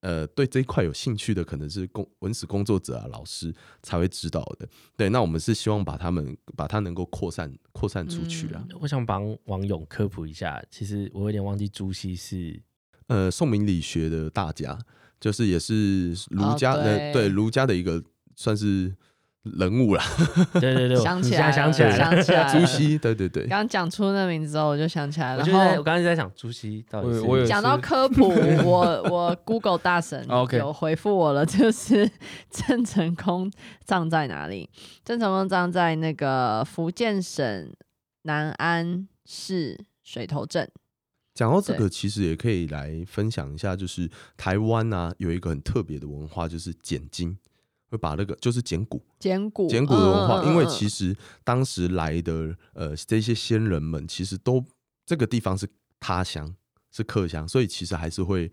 [0.00, 4.68] 呃对这一块有兴趣的，可能是工文史工作者啊、老师才会知道的。
[4.96, 8.64] 对，那我们是希望把他们把它能够扩散扩散出去啊。
[8.80, 12.62] 我想帮王勇科普一下，其实我有点忘记朱熹是
[13.08, 14.78] 呃宋明理学的大家，
[15.20, 18.02] 就是也是儒家的、哦、对儒家的一个
[18.36, 18.94] 算是。
[19.44, 20.02] 人物啦，
[20.54, 23.46] 对对对， 想起来，想起来，想起来，朱熹，对对对。
[23.46, 25.44] 刚讲出那名字之后，我就想起来了。
[25.44, 27.46] 然后我刚才在想朱熹到底是。
[27.46, 28.28] 讲到科普，
[28.64, 32.10] 我 我 Google 大神 有回复我了，就是
[32.50, 33.50] 郑成功
[33.84, 34.68] 葬在哪里？
[35.04, 37.72] 郑成功葬在那个福建省
[38.22, 40.68] 南安市水头镇。
[41.34, 47.38] 讲到这个，其实也可以来分享一下，就是台湾啊，有一个很特别的文化，就是剪金。
[47.88, 54.64] 会把那个就是捡骨，捡骨，捡骨的文化，嗯、因为其实当时来的呃这些先人们，其实都
[55.06, 55.66] 这个地方是
[55.98, 56.54] 他乡，
[56.90, 58.52] 是客乡，所以其实还是会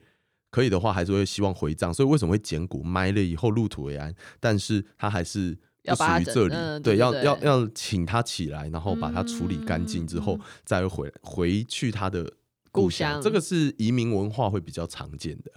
[0.49, 1.93] 可以的话，还是会希望回葬。
[1.93, 4.15] 所以为什么会捡骨，埋了以后入土为安？
[4.39, 12.31] 但是他还是不属于这里，嗯、对，对，对，要要要请他起来，然后把它处理干净之后，嗯、再回回去他的
[12.71, 15.51] 故乡，这个是移民文化会比较常见的。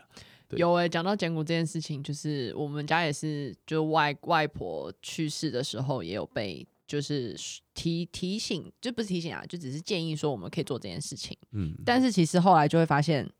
[0.56, 7.36] 有诶、欸，讲到捡骨这件事情，就是我们家也是，就外外婆去世的时候，也有被就是
[7.74, 11.36] 提提醒，就不是提醒啊，就只是建议说我们可以做这件事情。
[11.52, 13.30] 嗯，但是其实后来就会发现。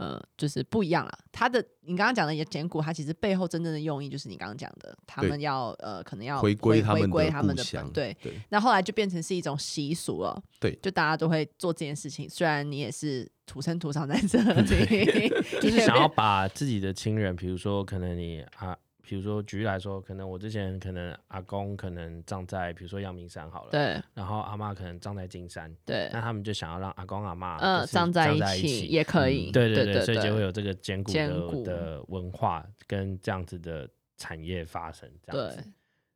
[0.00, 1.18] 呃，就是不一样了。
[1.38, 8.16] 他的你刚刚讲的也捡骨，他其实背后真正的用意就是你刚刚讲的，他们要呃，可能要回归他们的他们的对。
[8.20, 8.32] 对。
[8.48, 10.42] 那后来就变成是一种习俗了。
[10.58, 10.76] 对。
[10.82, 15.28] 就大家都会做这件事情，虽然你也是土生土长在这里，
[15.62, 18.76] 就是想要把自己的亲人，比如说可能你啊。
[19.08, 35.64] 比如说，举例来说，可能我之前可能阿公可能葬在，比如说阳明山好了，对，然后阿妈可能葬在金山，对，那他们就想要让阿公阿妈嗯葬在一起也可以，对对对，所以就会有这个捡骨的的文化跟这样子的产业发生，这样子，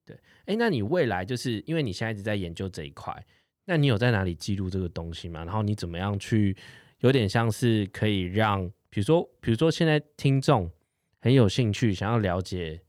[0.04, 3.24] 对，哎，那你未来就是因为你现在一直在研究这一块，
[3.64, 5.42] 那你有在哪里记录这个东西吗？
[5.46, 6.54] 然后你怎么样去，
[6.98, 10.70] 有点像是可以让，比如说，比如说现在听众。
[11.22, 12.82] 很有兴趣，想要了解，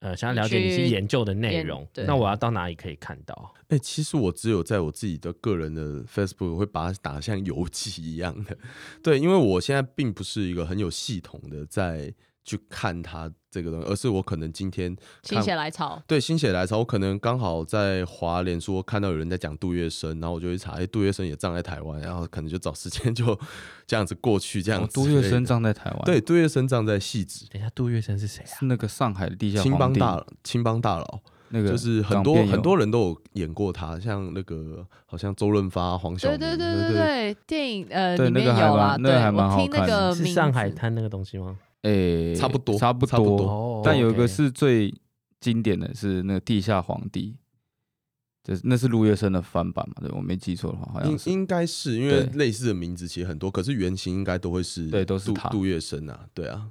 [0.00, 3.54] 呃，想要了解你是研究的内容，那我要到哪里可以看到？
[3.68, 8.58] 哎、欸，其实我只有在我自己的个人的 Facebook 会把它打像游记一样的，
[9.00, 12.12] 对，因为我现在并不是一个很有系统的在。
[12.44, 23.38] 去看他这个东西，而是我可能今天心血来潮，对，心血来潮，我可能刚好在华联说看到有人在讲杜月笙，然后我就去查，哎、欸，杜月笙也葬在台湾，然后可能就找时间就
[23.86, 25.00] 这样子过去，这样子。
[25.00, 27.46] 哦、杜月笙葬在台湾，对，杜月笙葬在戏子。
[27.50, 28.52] 等一下，杜月笙是谁啊？
[28.58, 41.56] 是那个上海的地下青帮大青帮大佬，那个就是很多很多人都有演过他，像那个好像周润发、黄晓明，对对对对对，电影呃里面有啊，对，我听那个是上海滩那个东西吗？
[41.84, 44.94] 诶、欸，差不多，差不多，不多，但有一个是最
[45.40, 47.36] 经典的是那个《地下皇帝》，
[48.46, 49.94] 就是那是陆月笙的翻版嘛？
[50.00, 56.68] 对，我没记错的话，好像应应该是因为类似的名字其实很多，可是原型应该都会是对，都是他杜月笙啊，对啊，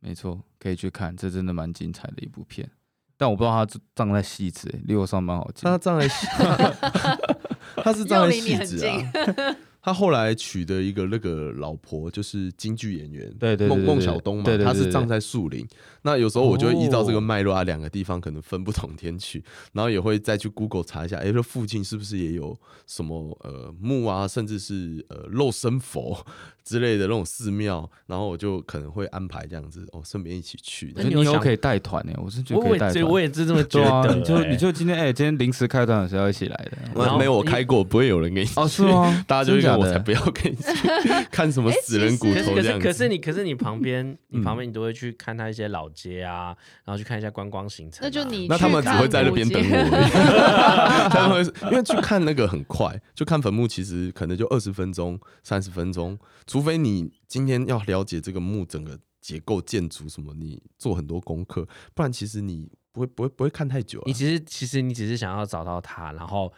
[0.00, 2.70] 没错，可以去看，这真的蛮精彩的一部片。
[3.16, 5.62] 但我不知道他葬在汐止，离我上班好近。
[5.62, 6.08] 他葬在，
[7.82, 9.56] 他是葬在戏子啊。
[9.84, 15.66] 他后来娶的一个那个老婆就是京剧演员，对对孟孟小冬嘛，他是葬在树林。
[16.00, 19.44] 那有时候我就会依照这个脉络啊，两个地方可能分不同天去，
[19.74, 26.24] 然后也会再去 Google 查一下，哎，这附近是不是也有什么呃墓啊，甚至是呃肉身佛
[26.64, 30.94] 之类的那种寺庙，然后我就可能会安排这样子哦，顺便一起去。
[30.96, 32.12] 那你以后可以带团呢？
[32.22, 34.14] 我是觉得可以带团，我也是这么 觉得。
[34.14, 39.24] 你就你就今天哎，今天临时开团的时候一起来的，没有我开过，不会有人给你哦，是吗？
[39.26, 42.86] 大家就我才不要跟你去 看什么死人骨头这样子。
[42.86, 48.00] 可是你，可是你旁边，你旁边你都会去看他一些老街啊，然后去看一下观光行程。
[48.02, 49.90] 那就你，那他们只会在那边等我。
[51.10, 56.18] 他们会因为去看那个很快，就看坟墓，其实可能就二十分钟、三十分钟。
[56.46, 64.02] 除非你今天要了解这个墓整个结构、建筑什么，你做很多功课，不然其实你不会、不会、不会看太久。
[64.06, 66.52] 你其实，其实你只是想要找到他，然后。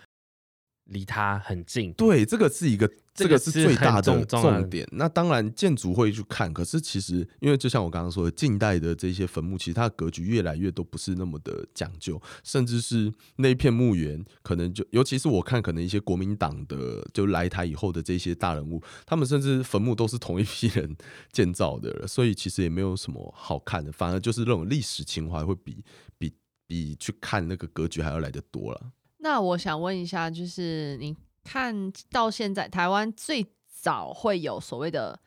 [0.91, 4.87] 离他很近，对，这个是一个，这个是最大的重点。
[4.93, 20.97] 那当然，建筑会去看，可是其实，因为就像我刚刚说的，近代的这些坟墓，其实它的格局越来越都不是那么的讲究，甚至是那一片墓园，可能就，尤其是我看，可能一些国民党的就来台以后的这些大人物，他们甚至坟墓都是同一批人
[21.33, 25.83] 建造的，所以其实也没有什么好看的，反而就是那种历史情怀会比
[26.19, 26.33] 比
[26.67, 28.93] 比去看那个格局还要来得多了。
[29.19, 35.19] 那我想问一下，就是你看到现在台湾最早会有所谓的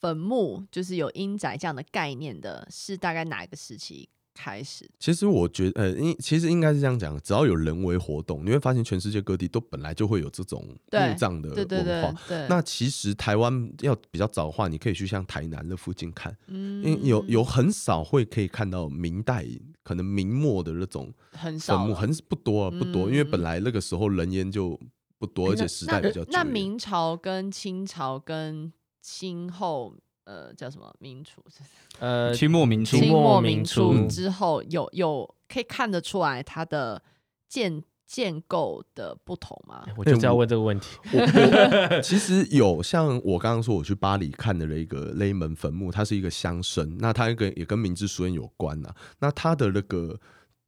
[0.00, 4.90] 坟墓，就是有阴宅这样的概念的，是大概哪一个时期开始？
[4.98, 12.20] 其实我觉得，呃，应其实应该是这样讲，只要有人为活动，你会发现全世界各地都本来就会有这种墓葬的文化。
[12.26, 19.46] 对那其实台湾要比较早的话，你可以去像台南的附近看，嗯，因为有有很少会可以看到明代。
[19.84, 21.12] 可能明末的那种
[21.58, 24.78] 坟墓很不多啊不多，因为本来那个时候人烟就
[25.22, 26.30] 不多，而且时代比较久。
[26.32, 29.94] 那明朝跟清朝跟清后，
[30.24, 31.40] 呃，叫什么明初？
[32.00, 32.96] 呃，清末明初。
[32.96, 37.00] 清末明初之后，有有可以看得出来它的
[37.48, 39.86] 建建构的不同吗？
[39.96, 40.98] 我就要问这个问题。
[42.02, 48.96] 其实有，像我刚刚说，我去巴黎看的那个雷门坟墓，它是一个乡绅，那它跟也跟明治书院有关呐、啊。
[49.20, 50.18] 那它的那个。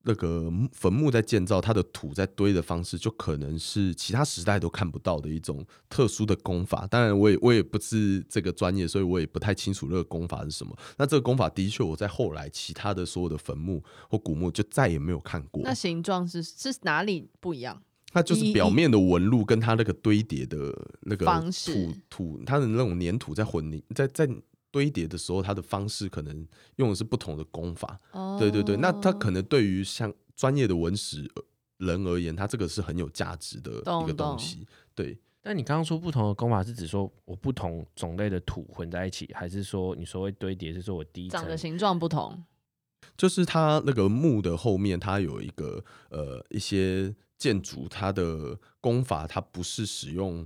[0.04, 6.86] 那个坟墓在建造，它的土在堆的方式，就可能是其他时代都看不到的一种特殊的功法。
[6.86, 10.76] 当然，我也我也不是这个专业，所以我也不太清楚那个功法是什么。
[10.98, 15.62] 那这个功法的确，我在后来其他的所有的坟墓或古墓就再也没有看过。
[15.64, 17.82] 那形状是是哪里不一样？
[18.12, 24.28] 它就是表面的纹路跟它那个堆叠的那个方式土土，它的那种粘土在混凝在在
[24.74, 26.44] 堆叠的时候，它的方式可能
[26.76, 27.96] 用的是不同的功法。
[28.10, 31.30] 哦，对对对，那它可能对于像专业的文史
[31.76, 33.70] 人而言，它这个是很有价值的
[34.02, 34.66] 一个东西。
[34.96, 35.16] 对。
[35.40, 42.42] 但你刚刚说不同的功法是指说我不同种类的土混在一起，还是说你所谓堆叠是说我第一层长的形状不同？
[43.16, 50.44] 就是它那个木的后面，它有一个呃一些建筑，它的功法它不是使用。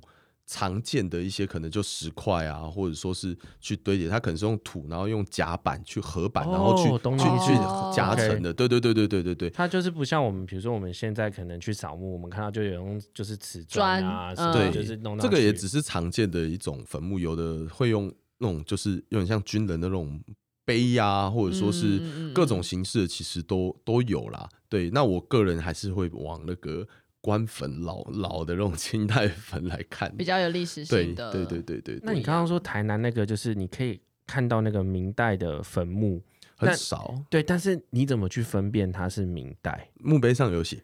[0.51, 6.89] 常见的一些可能就石块啊，或者说是去堆叠，它可能是用土，然后用夹板去合板，哦、然后去
[7.19, 7.53] 去去
[7.95, 8.51] 夹成的。
[8.55, 20.19] 对对对对对对对，它就是不像我们，比如说我们现在可能去扫墓，我们看到就有用就是瓷砖啊，砖对，就是弄这个也只是常见的一种坟墓，有的会用那种就是有点像军人的那种
[20.65, 22.01] 碑呀、啊，或者说是
[22.33, 24.49] 各种形式的，其实都都有啦。
[24.71, 26.89] 对，那我个人还是会往那个。
[27.29, 31.31] 官坟老老的那种清代坟来看，比较有历史性的。
[31.31, 32.01] 对对对对对。
[32.03, 36.23] 那你刚刚说台南那个，就是你可以看到那个明代的坟墓
[36.57, 37.15] 很少。
[37.29, 39.91] 对，但是你怎么去分辨它是明代？
[39.97, 40.83] 墓碑上有写。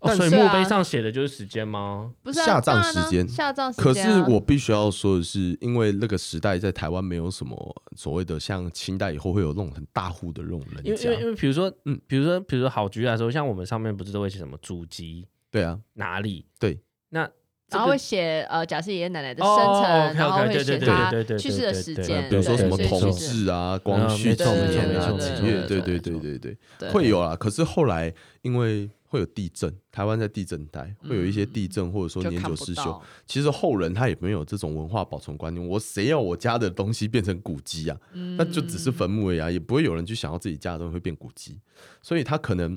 [0.00, 2.12] 哦，所以墓碑上写的就是时间吗？
[2.22, 3.84] 不是下葬时间，下葬时间。
[3.84, 10.90] 可是我必须要说的是，因为那个时代在台湾没有什么所谓的像清代以后会有那种很大户的那种人家。
[10.90, 15.26] 因为因为比如说，嗯，比如说比如说好举例来说，像我们上面不是都会写什么祖籍？
[15.50, 16.46] 对啊，哪里？
[16.58, 17.28] 对，那
[17.70, 27.36] 然后会写呃，假设爷爷奶奶的生辰，然后会写他去世的时间，比如说什么同治啊、光绪、几年啊几月，对对对对对，会有啊。
[27.36, 35.64] 可是后来因为会有地震，台湾在地震带会有一些地震，或者说年久失修，其实后人他也没有这种文化保存观念。
[35.64, 37.96] 我谁要我家的东西变成古迹啊？
[38.36, 41.60] 那就只是坟墓而已啊，也不会有人去想要自己家的东西会变古迹，
[42.02, 42.76] 所以他可能。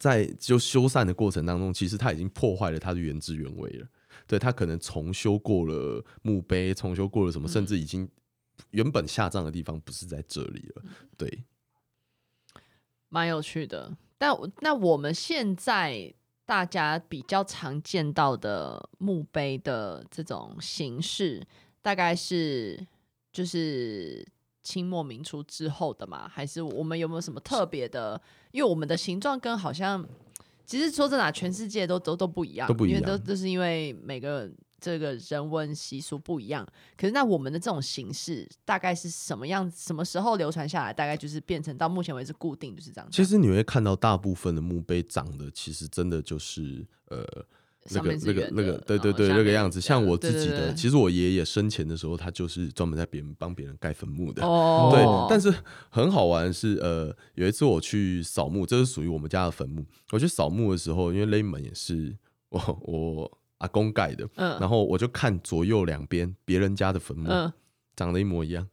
[0.00, 3.86] 在就修缮的过程当中，其实它已经破坏了它的原汁原味了。
[4.26, 8.08] 对，它可能重修过了墓碑，重修过了什么，甚至已经
[8.70, 10.82] 原本下葬的地方不是在这里了。
[11.18, 11.44] 对，
[13.10, 13.94] 蛮有趣的。
[14.16, 16.14] 但那我们现在
[16.46, 21.46] 大家比较常见到的墓碑的这种形式，
[21.82, 22.86] 大概是
[23.30, 24.26] 就是。
[24.62, 28.20] 清末民初之后的嘛，还是我们有没有什么特别的？
[28.52, 30.06] 因为我们的形状跟好像，
[30.66, 34.50] 其实说真的，全世界都都都不一样，都不一样，因为都都是因为每个
[34.80, 36.66] 这个人文习俗不一样。
[36.96, 39.70] 可是那我们的这种形式大概是什么样？
[39.70, 40.92] 什么时候流传下来？
[40.92, 43.10] 大概就是变成到目前为止固定就是这样。
[43.10, 47.24] 其实你会看到大部分的墓碑长得其实真的就是呃。
[47.94, 54.44] 那个、那个、那个，对对对，那个样子，像我自己的，其实我爷爷生前的时候，他就是专门在别人帮别人盖坟墓的。
[54.46, 55.04] 哦，对。
[55.28, 55.52] 但是
[55.88, 59.84] 很好玩是，呃，有一次我去扫墓，这是属于我们家的坟墓。
[60.12, 62.16] 我去扫墓的时候，因为勒门也是
[62.48, 67.28] 我我阿公盖的，嗯，然后我就看左右两边别人家的坟墓。
[67.28, 67.52] 嗯
[67.96, 68.66] 长得一模一样，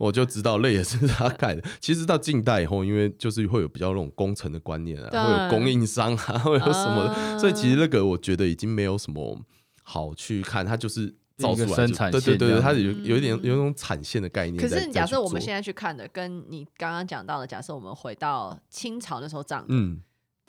[0.00, 1.62] 我就知道那也是他盖的。
[1.78, 9.38] 其实到近代以后，因为就是会有比较那种工程的观念啊，会有供应商啊， 会有什么，所以其实那个我觉得已经没有什么
[9.82, 14.56] 好去看，它就是造出来生产线，对对对，它有有一点有一种产线的概念。
[14.56, 20.00] 可是假设我们现在去看的，跟你刚刚讲到的，假设我们回到清朝那时候长的，嗯。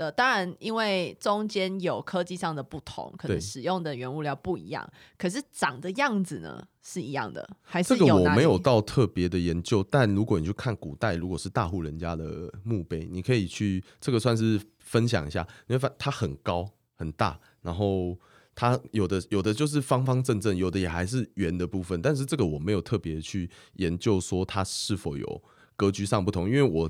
[0.02, 9.86] 的当然，因为中间有科技上的不同，可能使用的原物料不一样，可是长的样子呢是一样的，还是有这个我没有到特别的研究。
[9.91, 18.18] 但如果你去看古代，如果是大户人家的墓碑，你可以去这个算是分享一下，你会发现它很高很大，然后
[18.56, 22.02] 它有的有的就是方方正正，有的也还是圆的部分。
[22.02, 25.43] 但是这个我没有特别去研究说它是否有
[25.76, 26.89] 格局上不同，因为我。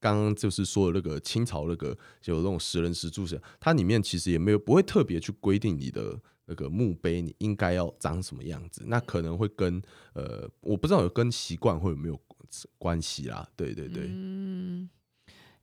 [0.00, 9.80] 刚刚就是说的那个清朝那个有那种石人石柱子，它里面其实也没有不会特别去规定你的那个墓碑你应该要长什么样子，那可能会跟
[10.14, 12.18] 呃我不知道有跟习惯会有没有
[12.78, 14.04] 关系啦，对对对。
[14.08, 14.88] 嗯，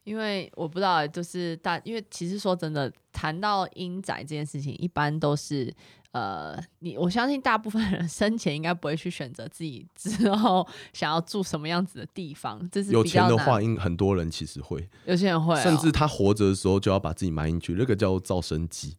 [0.04, 5.74] 因为我不知道，就是大，因为其实说真的，谈到阴宅这件事情，一般都是。
[6.12, 18.96] 呃，你我相信大部分人生前应该不会去选择自己之后 想要住什么样子的地方，这是有钱的话，应很多人其实会，有些人会、哦，甚至他活着的时候就要把自己埋进去，那个叫造生机，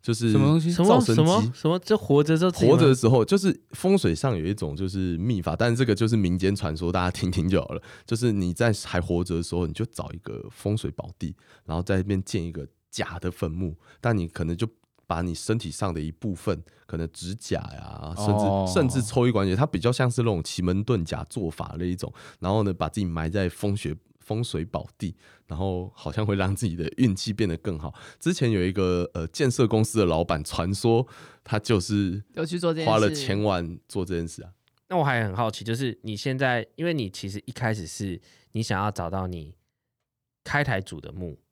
[0.00, 0.72] 就是什么东西？
[0.72, 1.50] 造生机？
[1.52, 1.76] 什么？
[1.80, 7.82] 就活着时候，活着的时候，就是风水上有一种就是秘法，但是这个就是民间传说，大家听听就好了。
[8.06, 11.34] 就是你在还活着的时候，你就找一个风水宝地，
[11.64, 14.68] 然后在那边建一个假的坟墓，但你可能就。
[15.12, 18.66] 把你身体上的一部分，可能指甲呀，甚至、oh.
[18.66, 22.10] 甚至抽一关节，它比较像是那种奇门遁甲做法的一种。
[22.40, 25.14] 然后呢，把自己埋在风水风水宝地，
[25.46, 27.92] 然后好像会让自己的运气变得更好。
[28.18, 31.06] 之前有一个呃建设公司的老板，传说
[31.44, 34.50] 他就是有去做这件事，花了千万做这件事啊。
[34.88, 38.18] 那我还很好奇，就是你现在，因为你其实一开始是
[38.52, 39.54] 你想要找到你
[40.42, 41.38] 开台祖的墓，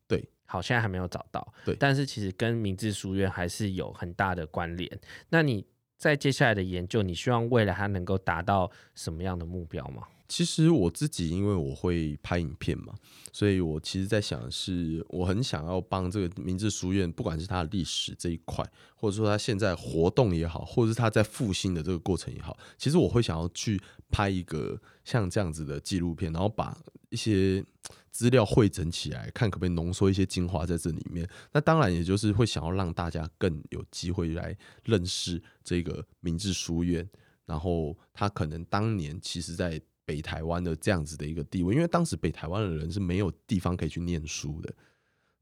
[0.51, 4.99] 好，现在还没有找到，对，但是其实跟明治书院还是有很大的关联。
[5.29, 5.65] 那你
[5.97, 10.03] 在接下来的研究，你希望未来它能够达到什么样的目标吗？
[10.27, 12.93] 其实我自己，因为我会拍影片嘛，
[13.31, 26.77] 所以我其实在想的是，我很想要帮这个明治书院，不管是它的历史这一块，或者说它现在活动也好，或者是它在复兴的这个过程也好，其实我会想要去拍一个像这样子的纪录片，然后把
[27.11, 27.63] 一些
[28.09, 31.29] 资料汇整起来，看可不可以浓缩一些精华在这里面。
[31.53, 37.07] 那当然，也就是会想要让大家更有机会来认识这个明治书院，
[37.45, 39.79] 然后他可能当年其实在。
[40.03, 44.73] 北台湾的这样子的一个地位，因为当时北台湾的人是没有地方可以去念书的，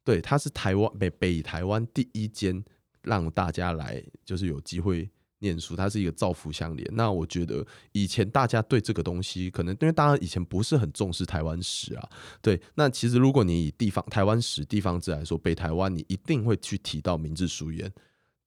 [0.04, 2.64] 对，他是台湾北北台湾第一间
[3.02, 5.10] 让大家来就是有机会
[5.40, 6.88] 念书，它是一个造福相连。
[6.94, 12.10] 那我觉得以前大家对这个东西，可能因为大家以前不是很重视台湾史啊，
[12.42, 17.92] 对，那其实如果你以地方台湾史地方志来说，北台湾你一定会去提到明治书院。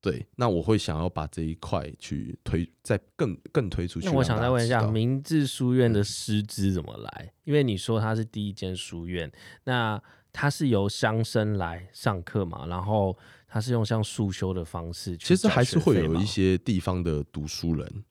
[0.00, 4.06] 对，那我会想要把这一块去推，再更更推出去。
[4.06, 7.26] 那我想再问一下，明治书院的师资怎么来？
[7.26, 7.32] 嗯。
[7.44, 9.30] 因为你说它是第一间书院，
[9.62, 12.66] 那它是由乡绅来上课嘛？
[12.66, 13.16] 然后
[13.52, 18.04] 它是用像速修的方式，其实还是会有一些地方的读书人。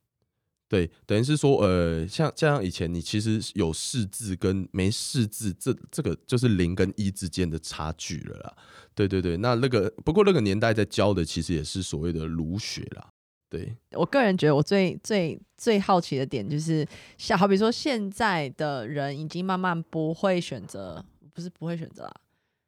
[0.69, 8.55] 对，等于是说，呃，像像以前你其实有识字跟没识字，这这个就是零跟一之间的差距了啦。
[8.93, 13.09] 对对对，那那个不过那个年代在教的其实也是所谓的儒学啦。
[13.49, 16.87] 对，我个人觉得我最最最好奇的点就是，
[17.17, 22.15] 像好比说现在的人已经慢慢不会选择，不是不会选择啊，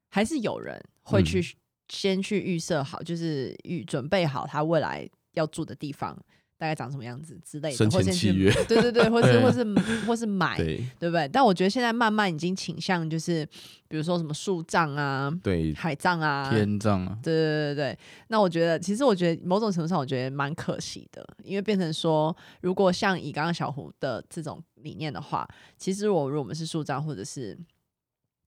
[0.10, 1.56] 还是有人会去
[1.94, 6.18] 先去预设好，就是预准备好他未来要住的地方。
[6.56, 9.66] 大概长什么样子之类的，生前契约， 对对 对，或是或是
[10.06, 11.28] 或是买，对，对不对？
[11.28, 13.46] 但我觉得现在慢慢已经倾向就是，
[13.90, 18.00] 比如说什么树葬啊，对，海葬啊，天葬啊，对对对对。
[18.30, 25.46] 那我觉得，其实我觉得某种程度上，我觉得蛮可惜的，因为变成说，如果像以刚刚小胡的这种理念的话，
[25.78, 27.58] 其实我如果我们是树葬或者是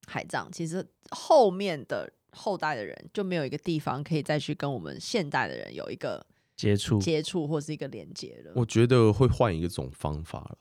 [0.06, 6.26] 海葬，其实后面的后代的人就没有一个地方可以再去跟我们现代的人有一个。
[6.56, 10.56] 接触接触或是一个连接了，我觉得会换一种方法了。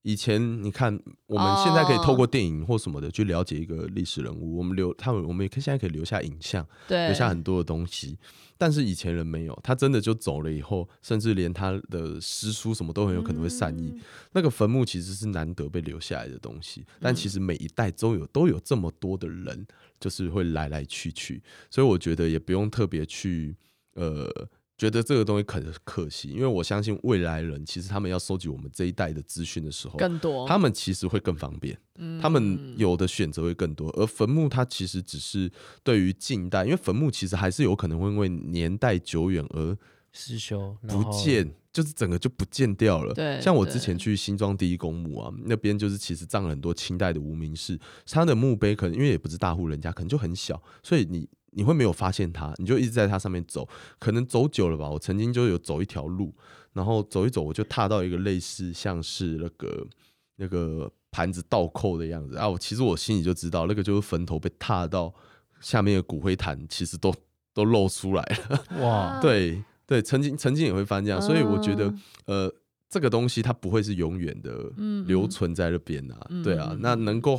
[0.00, 8.18] 以前你看，我们现在可以透过电影或什么的去了解一个历史人物，我们留他们，我们也可以现在可以留下影像，对，留下很多的东西。
[8.56, 13.98] 但是以前人没有，他真的就走了以后，甚至连他的诗书什么都很有可能会散佚。
[14.32, 19.66] 那个坟墓其实是难得被留下来的东西，但其实每一代都有都有这么多的人，
[20.04, 23.56] 就是会来来去去，所以我觉得也不用特别去
[23.94, 24.30] 呃。
[24.76, 33.88] 觉得这个东西可可惜，因为我相信未来人其实他们要收集我们这一代的资讯的时候，更多，他们其实会更方便，嗯，他们有的选择会更多。
[33.90, 35.48] 而坟墓它其实只是
[35.84, 39.78] 对于近代，因为坟墓其实还是有可能会因为年代久远而
[40.14, 43.12] 失修不见，就是整个就不见掉了。
[43.12, 51.28] 对，像我之前去新庄第一公墓啊，那边就是其实葬了很多清代的无名氏，他的墓碑可能因为也不是大户人家，可能就很小，所以你。
[51.56, 53.68] 你会没有发现他，你就一直在他上面走，
[54.00, 54.90] 可能走久了吧。
[54.90, 56.34] 我曾经就有走一条路，
[56.72, 59.86] 然后走一走，我就踏到一个类似像是那个
[60.34, 62.48] 那个盘子倒扣的样子啊。
[62.48, 65.14] 我其实我心里就知道，那个就是坟头被踏到
[65.60, 67.14] 下面的骨灰坛，其实都
[67.52, 68.64] 都露出来了。
[68.80, 71.92] 哇， 对对，曾经曾经也会发生这样，所以我觉得
[72.26, 72.54] 呃，
[72.88, 74.70] 这个东西它不会是永远的
[75.06, 76.18] 留存在那边啊。
[76.42, 77.38] 对啊，那能够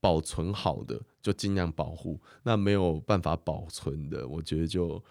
[0.00, 1.00] 保存好的。
[1.20, 5.02] 就尽量保护，那没有办法保存的，我觉得就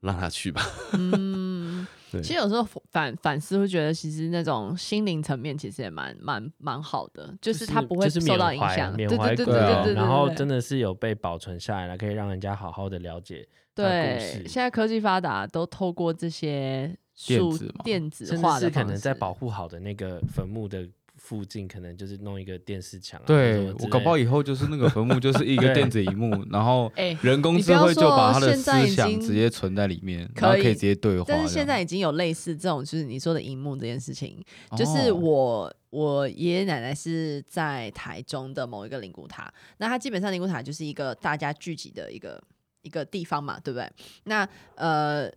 [0.00, 0.62] 让它去吧。
[0.94, 8.94] 嗯，其实有时候反反思会觉得，其实那种心灵层面其实也蛮蛮蛮好的，就是他不会受到影响。
[8.94, 9.94] 缅怀，对对对对对。
[9.94, 13.46] 然后真的是有被保存下来了，可以让人家好好的了解。
[13.76, 20.88] 对，现在科技发达，都透过这些数电子化的，甚至是可能在保护好的那个坟墓的。
[21.18, 31.24] 附近可能就是弄一个电视墙，啊，对，我搞不好以后就是那个坟墓就是一个电子荧幕，然后 人工智慧就把他的思想直接存在里面，然后可以直接对话。
[31.26, 34.40] 但是现在已经有类似这种，就是你说的荧幕这件事情，
[34.76, 42.40] 就是我我爷爷奶奶是在台中的某一个灵骨塔，那它基本上灵骨塔就是一个大家聚集的一个
[42.86, 43.90] 一个地方嘛，对不对？
[44.24, 45.28] 那呃，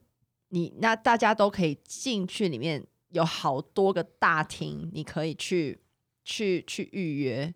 [0.50, 2.86] 你那大家都可以进去里面。
[3.12, 5.80] 有好多个大厅，你可以去
[6.24, 7.52] 去去预约，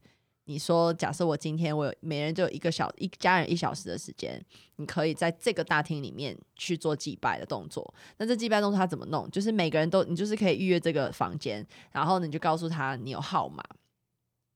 [0.45, 4.43] 你说，假设我今天我有每人就有一个小一家人一小时的时间，
[4.77, 7.93] 你可以在这个大厅里面去做祭拜的动作。
[8.17, 9.29] 那这祭拜动作他怎么弄？
[9.29, 13.63] 就是每个人都你就是可以预约这个房间，然后你就告诉他你有号码，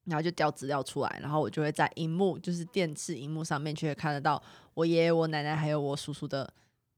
[0.08, 4.42] 然后就调资料出来，然后我就会在荧幕就是电视荧幕上面就会看得到
[4.74, 6.52] 我爷爷、我奶奶还有我叔叔的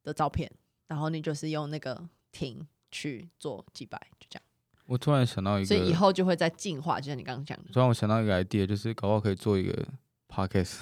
[0.03, 0.49] 的照片，
[0.87, 4.43] 然后你就是用那个厅去做祭拜，就这样。
[4.85, 7.65] 我突然想到一个，所以以后就会在进化，就像你刚刚讲的。
[7.71, 9.87] 突然我想到一个 idea，就是搞不好可以做一个
[10.27, 10.77] podcast，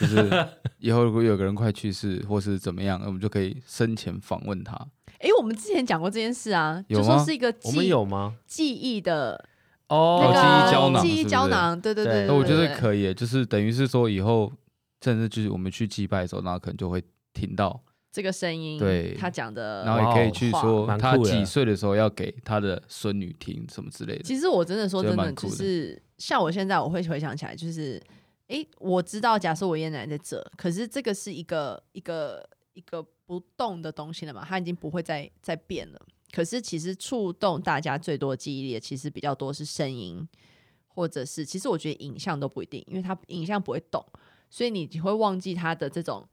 [0.00, 4.74] 就是以后如果有个人快去世或是怎么样，我们就可以生前访问他。
[5.18, 8.36] 哎、欸，我们之前讲过这件事啊，就说是一个我们有吗？
[8.46, 9.48] 记忆的
[9.88, 14.52] 哦，那个、记忆胶囊，记忆胶囊，对对对，对，对，对，我觉得可以，就是等于是说以后，
[15.02, 17.80] 甚至就是我们去祭拜的时候，然后可能就会听到。
[18.10, 24.22] 这个声音，对他讲的，然后也可以去说他几岁的时候要给他的孙女听什么之类的。
[24.22, 28.00] 其实我真的说真的，就是像我现在我会回想起来，就是
[28.46, 36.00] 哎，我知道，假设我爷爷奶奶在这，可是这个是一个一个一个不动的东西了嘛，它已经不会再再变了。
[36.34, 40.26] 可是其实触动大家最多的记忆力，其实比较多是声音，
[40.88, 44.04] 或者是其实我觉得影像都不一定，因为它影像不会动，
[44.50, 46.26] 所以你会忘记它的这种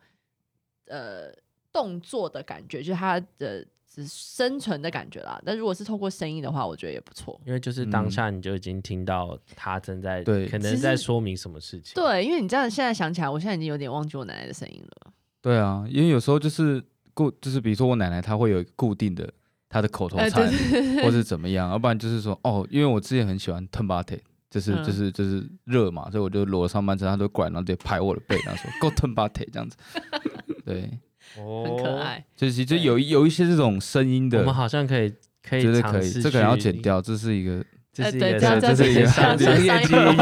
[0.87, 1.31] 呃。
[1.73, 3.65] 动作的感觉，就是它的
[4.05, 5.41] 生存的感觉啦。
[5.45, 7.39] 但如果是透过声音的话，我觉得也不错。
[7.45, 11.93] 因为就是当下你就已经听到他正在，对、嗯，可能在说明什么事情。
[11.95, 15.13] 对，因为你这样现在想起来，我现在已经有点忘记我奶奶的声音了。
[15.41, 16.83] 对啊，因为有时候就是
[17.13, 19.33] 固，就是比如说我奶奶她会有固定的
[19.71, 20.51] 她的口头禅、呃，
[21.01, 24.19] 或是怎么样，要不然就是说哦，因为我之前很喜欢 Tumbaté，
[24.49, 29.77] 就是、嗯、就是就是热嘛，所以我就裸上半身，他都过来，然后直接拍我的背，然后说 Go Tumbaté 这样子，
[30.65, 30.99] 对。
[31.37, 37.63] 哦，很可爱，就是就有有一些这种声音的，我们好像可以可以，觉得可以，这个要剪掉，这是一个，
[37.93, 40.17] 这是一个，这是一个商业机密，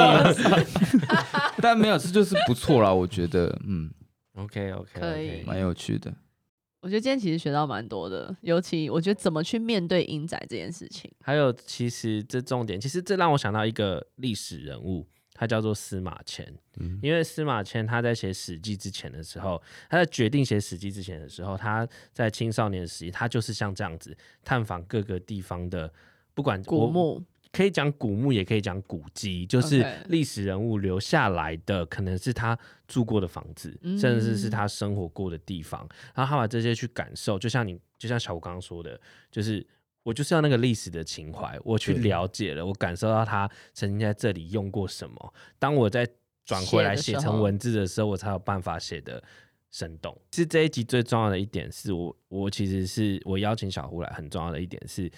[1.64, 3.89] 但没有，这就是不错啦，我觉得，嗯
[4.36, 6.14] ，OK OK，可以，蛮有趣的。
[6.82, 15.07] 我觉得今天其实学到蛮多的，尤其我觉得怎么去面对阴宅这件事情，还有其实这重点，其实这让我想到一个历史人物。
[15.32, 16.45] 他叫做司马迁，
[16.82, 24.13] 嗯，因为司马迁他在写《史记》之前的时候，他在决定写《史记》之前的时候，他在青少年时期，他就是像这样子
[24.43, 25.89] 探访各个地方的，
[26.34, 39.00] 不管古墓，可以讲古墓，也可以讲古迹，就是历史人物留下来的，可能是他住过的房子，嗯，甚至是他生活过的地方，然后他把这些去感受，就像你，就像小吴刚刚说的，
[39.32, 39.66] 就是。
[40.02, 45.34] 我就是要那个历史的情怀，我去了解了，我感受到他曾经在这里用过什么。
[45.60, 46.08] 当我在
[46.45, 49.22] 转回来写成文字的时候，我才有办法写得
[49.70, 50.18] 生动。
[50.32, 55.12] 其实这一集最重要的一点是我，我其实是我邀请小胡来，很重要的一点是，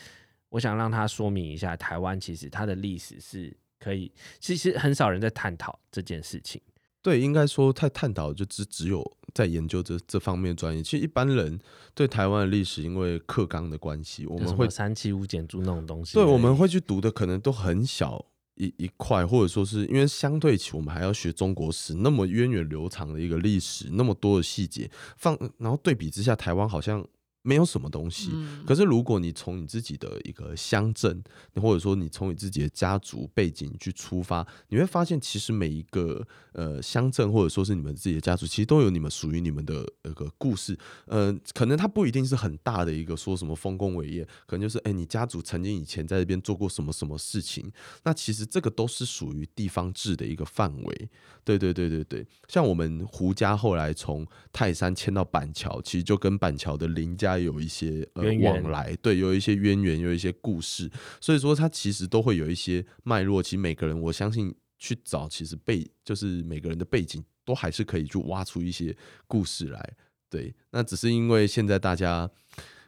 [0.51, 6.61] 我想让他说明一下，台湾其实它的历史是可以，其实很少人在探讨这件事情。
[7.01, 9.01] 对，应该说太探讨就只只有
[9.33, 10.83] 在研究这这方面专业。
[10.83, 11.57] 其实一般人
[11.95, 16.13] 对台湾的历史，因为课纲的关系，我们会三七五减租那种东西。
[16.13, 18.23] 对，我们会去读的可能都很小
[18.55, 27.07] 一一块，或者说是因为相对起我们还要学中国史那么源远流长的一个历史，那么多的细节放，然后对比之下，台湾好像。
[27.43, 28.29] 没有什么东西，
[28.67, 31.23] 可是如果你从你自己的一个乡镇，
[31.55, 40.77] 或者说你从你自己的家族背景去出发，你会发现其实每一个呃乡镇或者说是你们自己的家族，其实都有你们属于你们的一个故事。
[41.05, 47.71] 呃，可能它不一定是很大的一个说什么丰功伟业，可能就是哎，你家族曾经以前在这边做过什么什么事情。
[48.03, 51.09] 那其实这个都是属于地方制的一个范围。
[51.43, 54.23] 对对对对对，像我们胡家后来从
[54.53, 57.30] 泰山迁到板桥，其实就跟板桥的林家。
[57.37, 63.41] 有一些呃往来，对，有一些渊源，有一些故事，所以说它其实都会有一些脉络。
[63.41, 68.95] 其实每个人，我相信去找，其实背就是每个人的背景，都还是可以去挖出一些
[69.27, 69.93] 故事来。
[70.29, 72.29] 对，那只是因为现在大家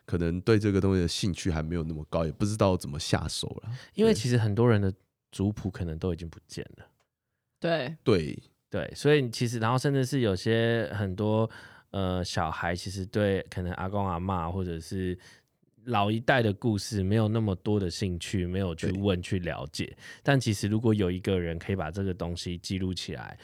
[0.06, 3.72] 可能对这个东西的兴趣还没有那么高，也不知道怎么下手了。
[3.96, 4.94] 因为其实很多人的
[5.32, 6.86] 族谱可能都已经不见了。
[7.60, 8.38] 对对
[8.70, 11.50] 对，所以其实然后甚至是有些很多。
[11.94, 15.16] 呃，小孩其实对可能阿公阿嬷或者是
[15.86, 19.96] 老一代的故事没有那么多的兴趣，没有去问去了解。
[20.24, 23.38] 但其实如果有一个人可以把这个东西记录起来，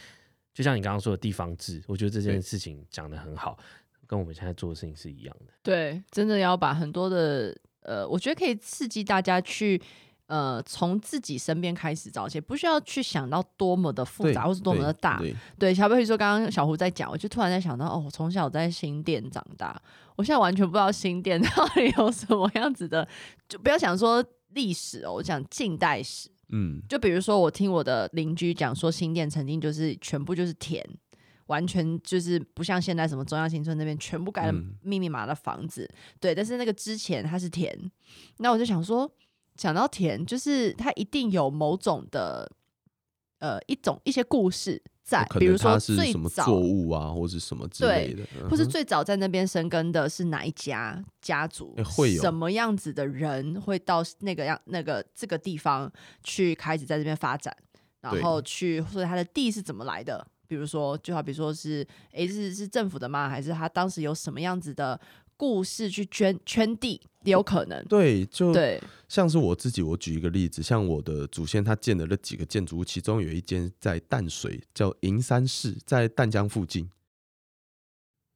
[0.52, 3.56] 就像你刚刚说的地方志，我觉得这件事情讲的很好，
[4.08, 5.54] 跟我们现在做的事情是一样的。
[5.62, 9.80] 对，真的要把很多的呃，我觉得可以刺激大家去。
[10.30, 15.18] 呃，从自己身边开始找起，不需要去想到多么的复杂，或是多么的大。
[15.18, 19.82] 对，对小比如说刚刚小胡在讲，我就突然在想到，哦，我从小在新店长大，
[20.16, 23.08] 我现在完全不知道新店到底有什么样子的，
[23.48, 30.86] 就不要想说历史哦，我讲近代史，嗯，就比如说我听我的邻居讲说，新店曾经就是全部就是田，
[31.48, 34.54] 完全就是不像现在什么中央新村那边全部盖了
[34.84, 36.36] 密密麻麻的房子，嗯、对。
[36.36, 37.76] 但是那个之前它是田，
[38.38, 39.12] 那我就想说，
[39.60, 42.50] 讲到田，就是它一定有某种的
[43.40, 44.82] 呃一种一些故事。
[45.04, 51.76] 在，比如说最早作物啊，或者什么之类的，或是最早在那边生根的是哪一家家族？
[51.84, 55.92] 会有什么样子的人会到那个样那个这个地方
[56.24, 57.52] 去开始在这边发展，
[58.02, 60.26] 然后去或者他的地是怎么来的？
[60.48, 63.28] 比如说，就好比说是，诶，是是政府的吗？
[63.28, 65.00] 还是他当时有什么样子的？
[65.40, 76.90] 故事去圈圈地也有可能，对，就对，像是我自己，我举一个例子，像我的祖先他建的那几个建筑物，其中有一间在淡水，叫银山寺，在淡江附近，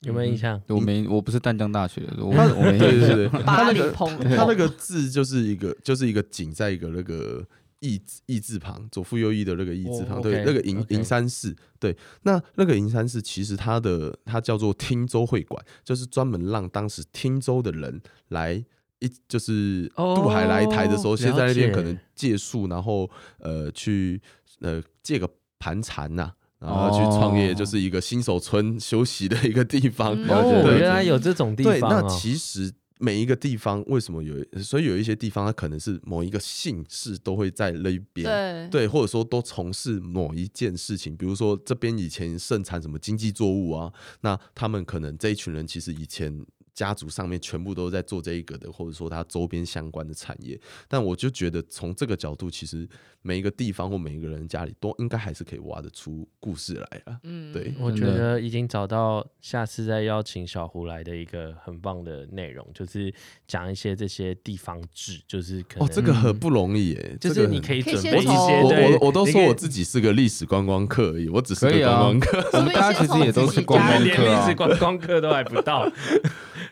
[0.04, 0.62] 有没有印象？
[0.70, 7.46] 我没，我不是淡江大学的，我我没，对对对， 他那个他那个字就是一个就是一个井，在一个那个。
[7.84, 18.54] 义义字旁，左辅右翼的那个义字旁，oh, okay, 对，那个银银山寺，对，那那个银山寺其实它的它叫做汀州会馆，就是专门让当时汀州的人来
[19.00, 23.10] 一就是渡海来台的时候，oh, 先在那边可能借宿，然后
[23.40, 24.22] 呃去
[24.62, 25.30] 呃借个
[25.60, 30.14] 盘缠呐，然后去创业，就是一个新手村休息的一个地方。
[30.30, 32.72] 哦，原来有这种地方，对，那其实。
[33.04, 34.34] 每一个地方为什么有？
[34.64, 41.14] 所以有一些地方，它可能是某一个姓氏都会在那边，对，对，或者说都从事某一件事情。
[41.18, 43.92] 比如说这边以前盛产什么经济作物啊，
[44.22, 46.46] 那他们可能这一群人其实以前。
[46.74, 50.60] 家族上面全部都在做这一个的，或者说它周边相关的产业。
[50.88, 52.88] 但我就觉得从这个角度，其实
[53.22, 57.20] 每一个地方或每一个人家里都应该还是可以挖得出故事来了。
[57.24, 63.14] 嗯，对，我觉得已经找到下次再邀请小胡来的一个很棒的内容，就是
[63.48, 68.28] 讲一些这些地方志，就是可能哦，这个很不容易耶，就是你可以准备一些。
[68.28, 72.50] 我我我都说我自己是个历史观光客而已，我只是个观光客。
[72.54, 75.88] 我们大家其实也都是 观光客，连历史观光客都还不到。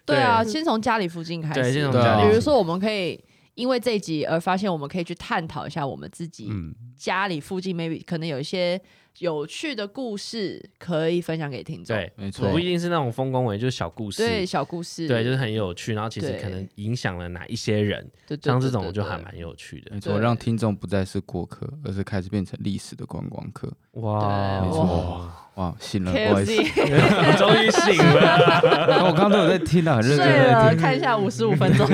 [0.06, 1.62] 对啊，先从家里附近开始。
[1.62, 2.30] 对，先从家里。
[2.30, 3.24] 比如说，我们可以
[3.56, 6.50] 因为这一集而发现，我们可以去探讨一下我们自己
[6.98, 8.80] 家里附近，maybe 可能有一些
[9.20, 11.96] 有趣的故事可以分享给听众。
[11.96, 14.26] 对，没错，不一定是那种丰功伟，就是小故事。
[14.26, 15.94] 对，小故事，对，就是很有趣。
[15.94, 18.10] 然后其实可能影响了哪一些人，
[18.42, 19.92] 像这种就还蛮有趣的。
[19.94, 23.72] 没错，让听众不再是过客，而是开始变成历史的观光客。
[23.94, 25.32] 哇，没错。
[25.56, 29.04] 哇，醒了，不好意思，我 终于醒了。
[29.06, 30.80] 我刚刚都有在听到，很认真在听。
[30.80, 31.86] 看一下五十五分钟。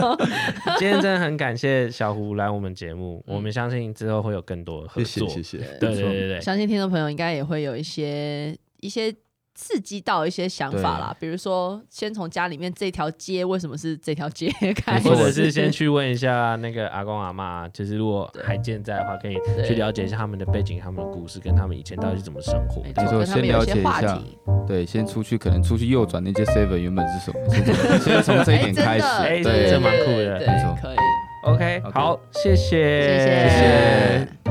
[0.78, 5.28] 今天真的很感谢小胡来我们节目，我们相信之后会有更多的合作。
[5.28, 5.64] 谢谢，谢谢。
[5.78, 9.14] 对对对对，相信听众朋友应该也会有一些一些。
[9.54, 19.36] 刺激到一些想法啦，比如说先从家里面这条街为什么是这条街 开始，或者是先去问一下那个阿公阿妈，就是如果还健在的话，可以
[19.66, 22.82] 去了解一下他们的背景、他们的故事，跟他们以前到底是怎么生活。
[22.82, 24.20] 没错，先了解一下。
[24.66, 27.98] 对，先出去，可能出去右转那些 seven 原本是什么？
[28.00, 30.96] 先从这一点开始，哎，这蛮酷的，没错，可以。
[31.44, 34.43] OK，好，谢谢，谢谢。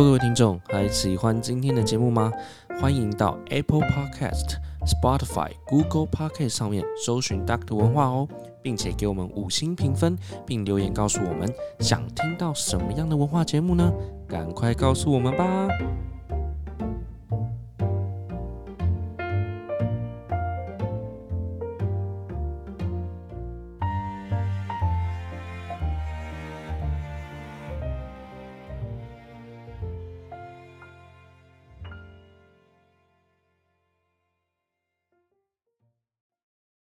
[0.00, 2.32] 各位听众，还喜欢今天的节目吗？
[2.80, 4.54] 欢迎到 Apple Podcast、
[4.86, 7.74] Spotify、Google Podcast 上面搜寻 Dr.
[7.74, 8.28] 文化哦，
[8.62, 13.92] 并且给我们五星评分，并留言告诉我们想听到什么样的文化节目呢？
[14.28, 15.66] 赶快告诉我们吧！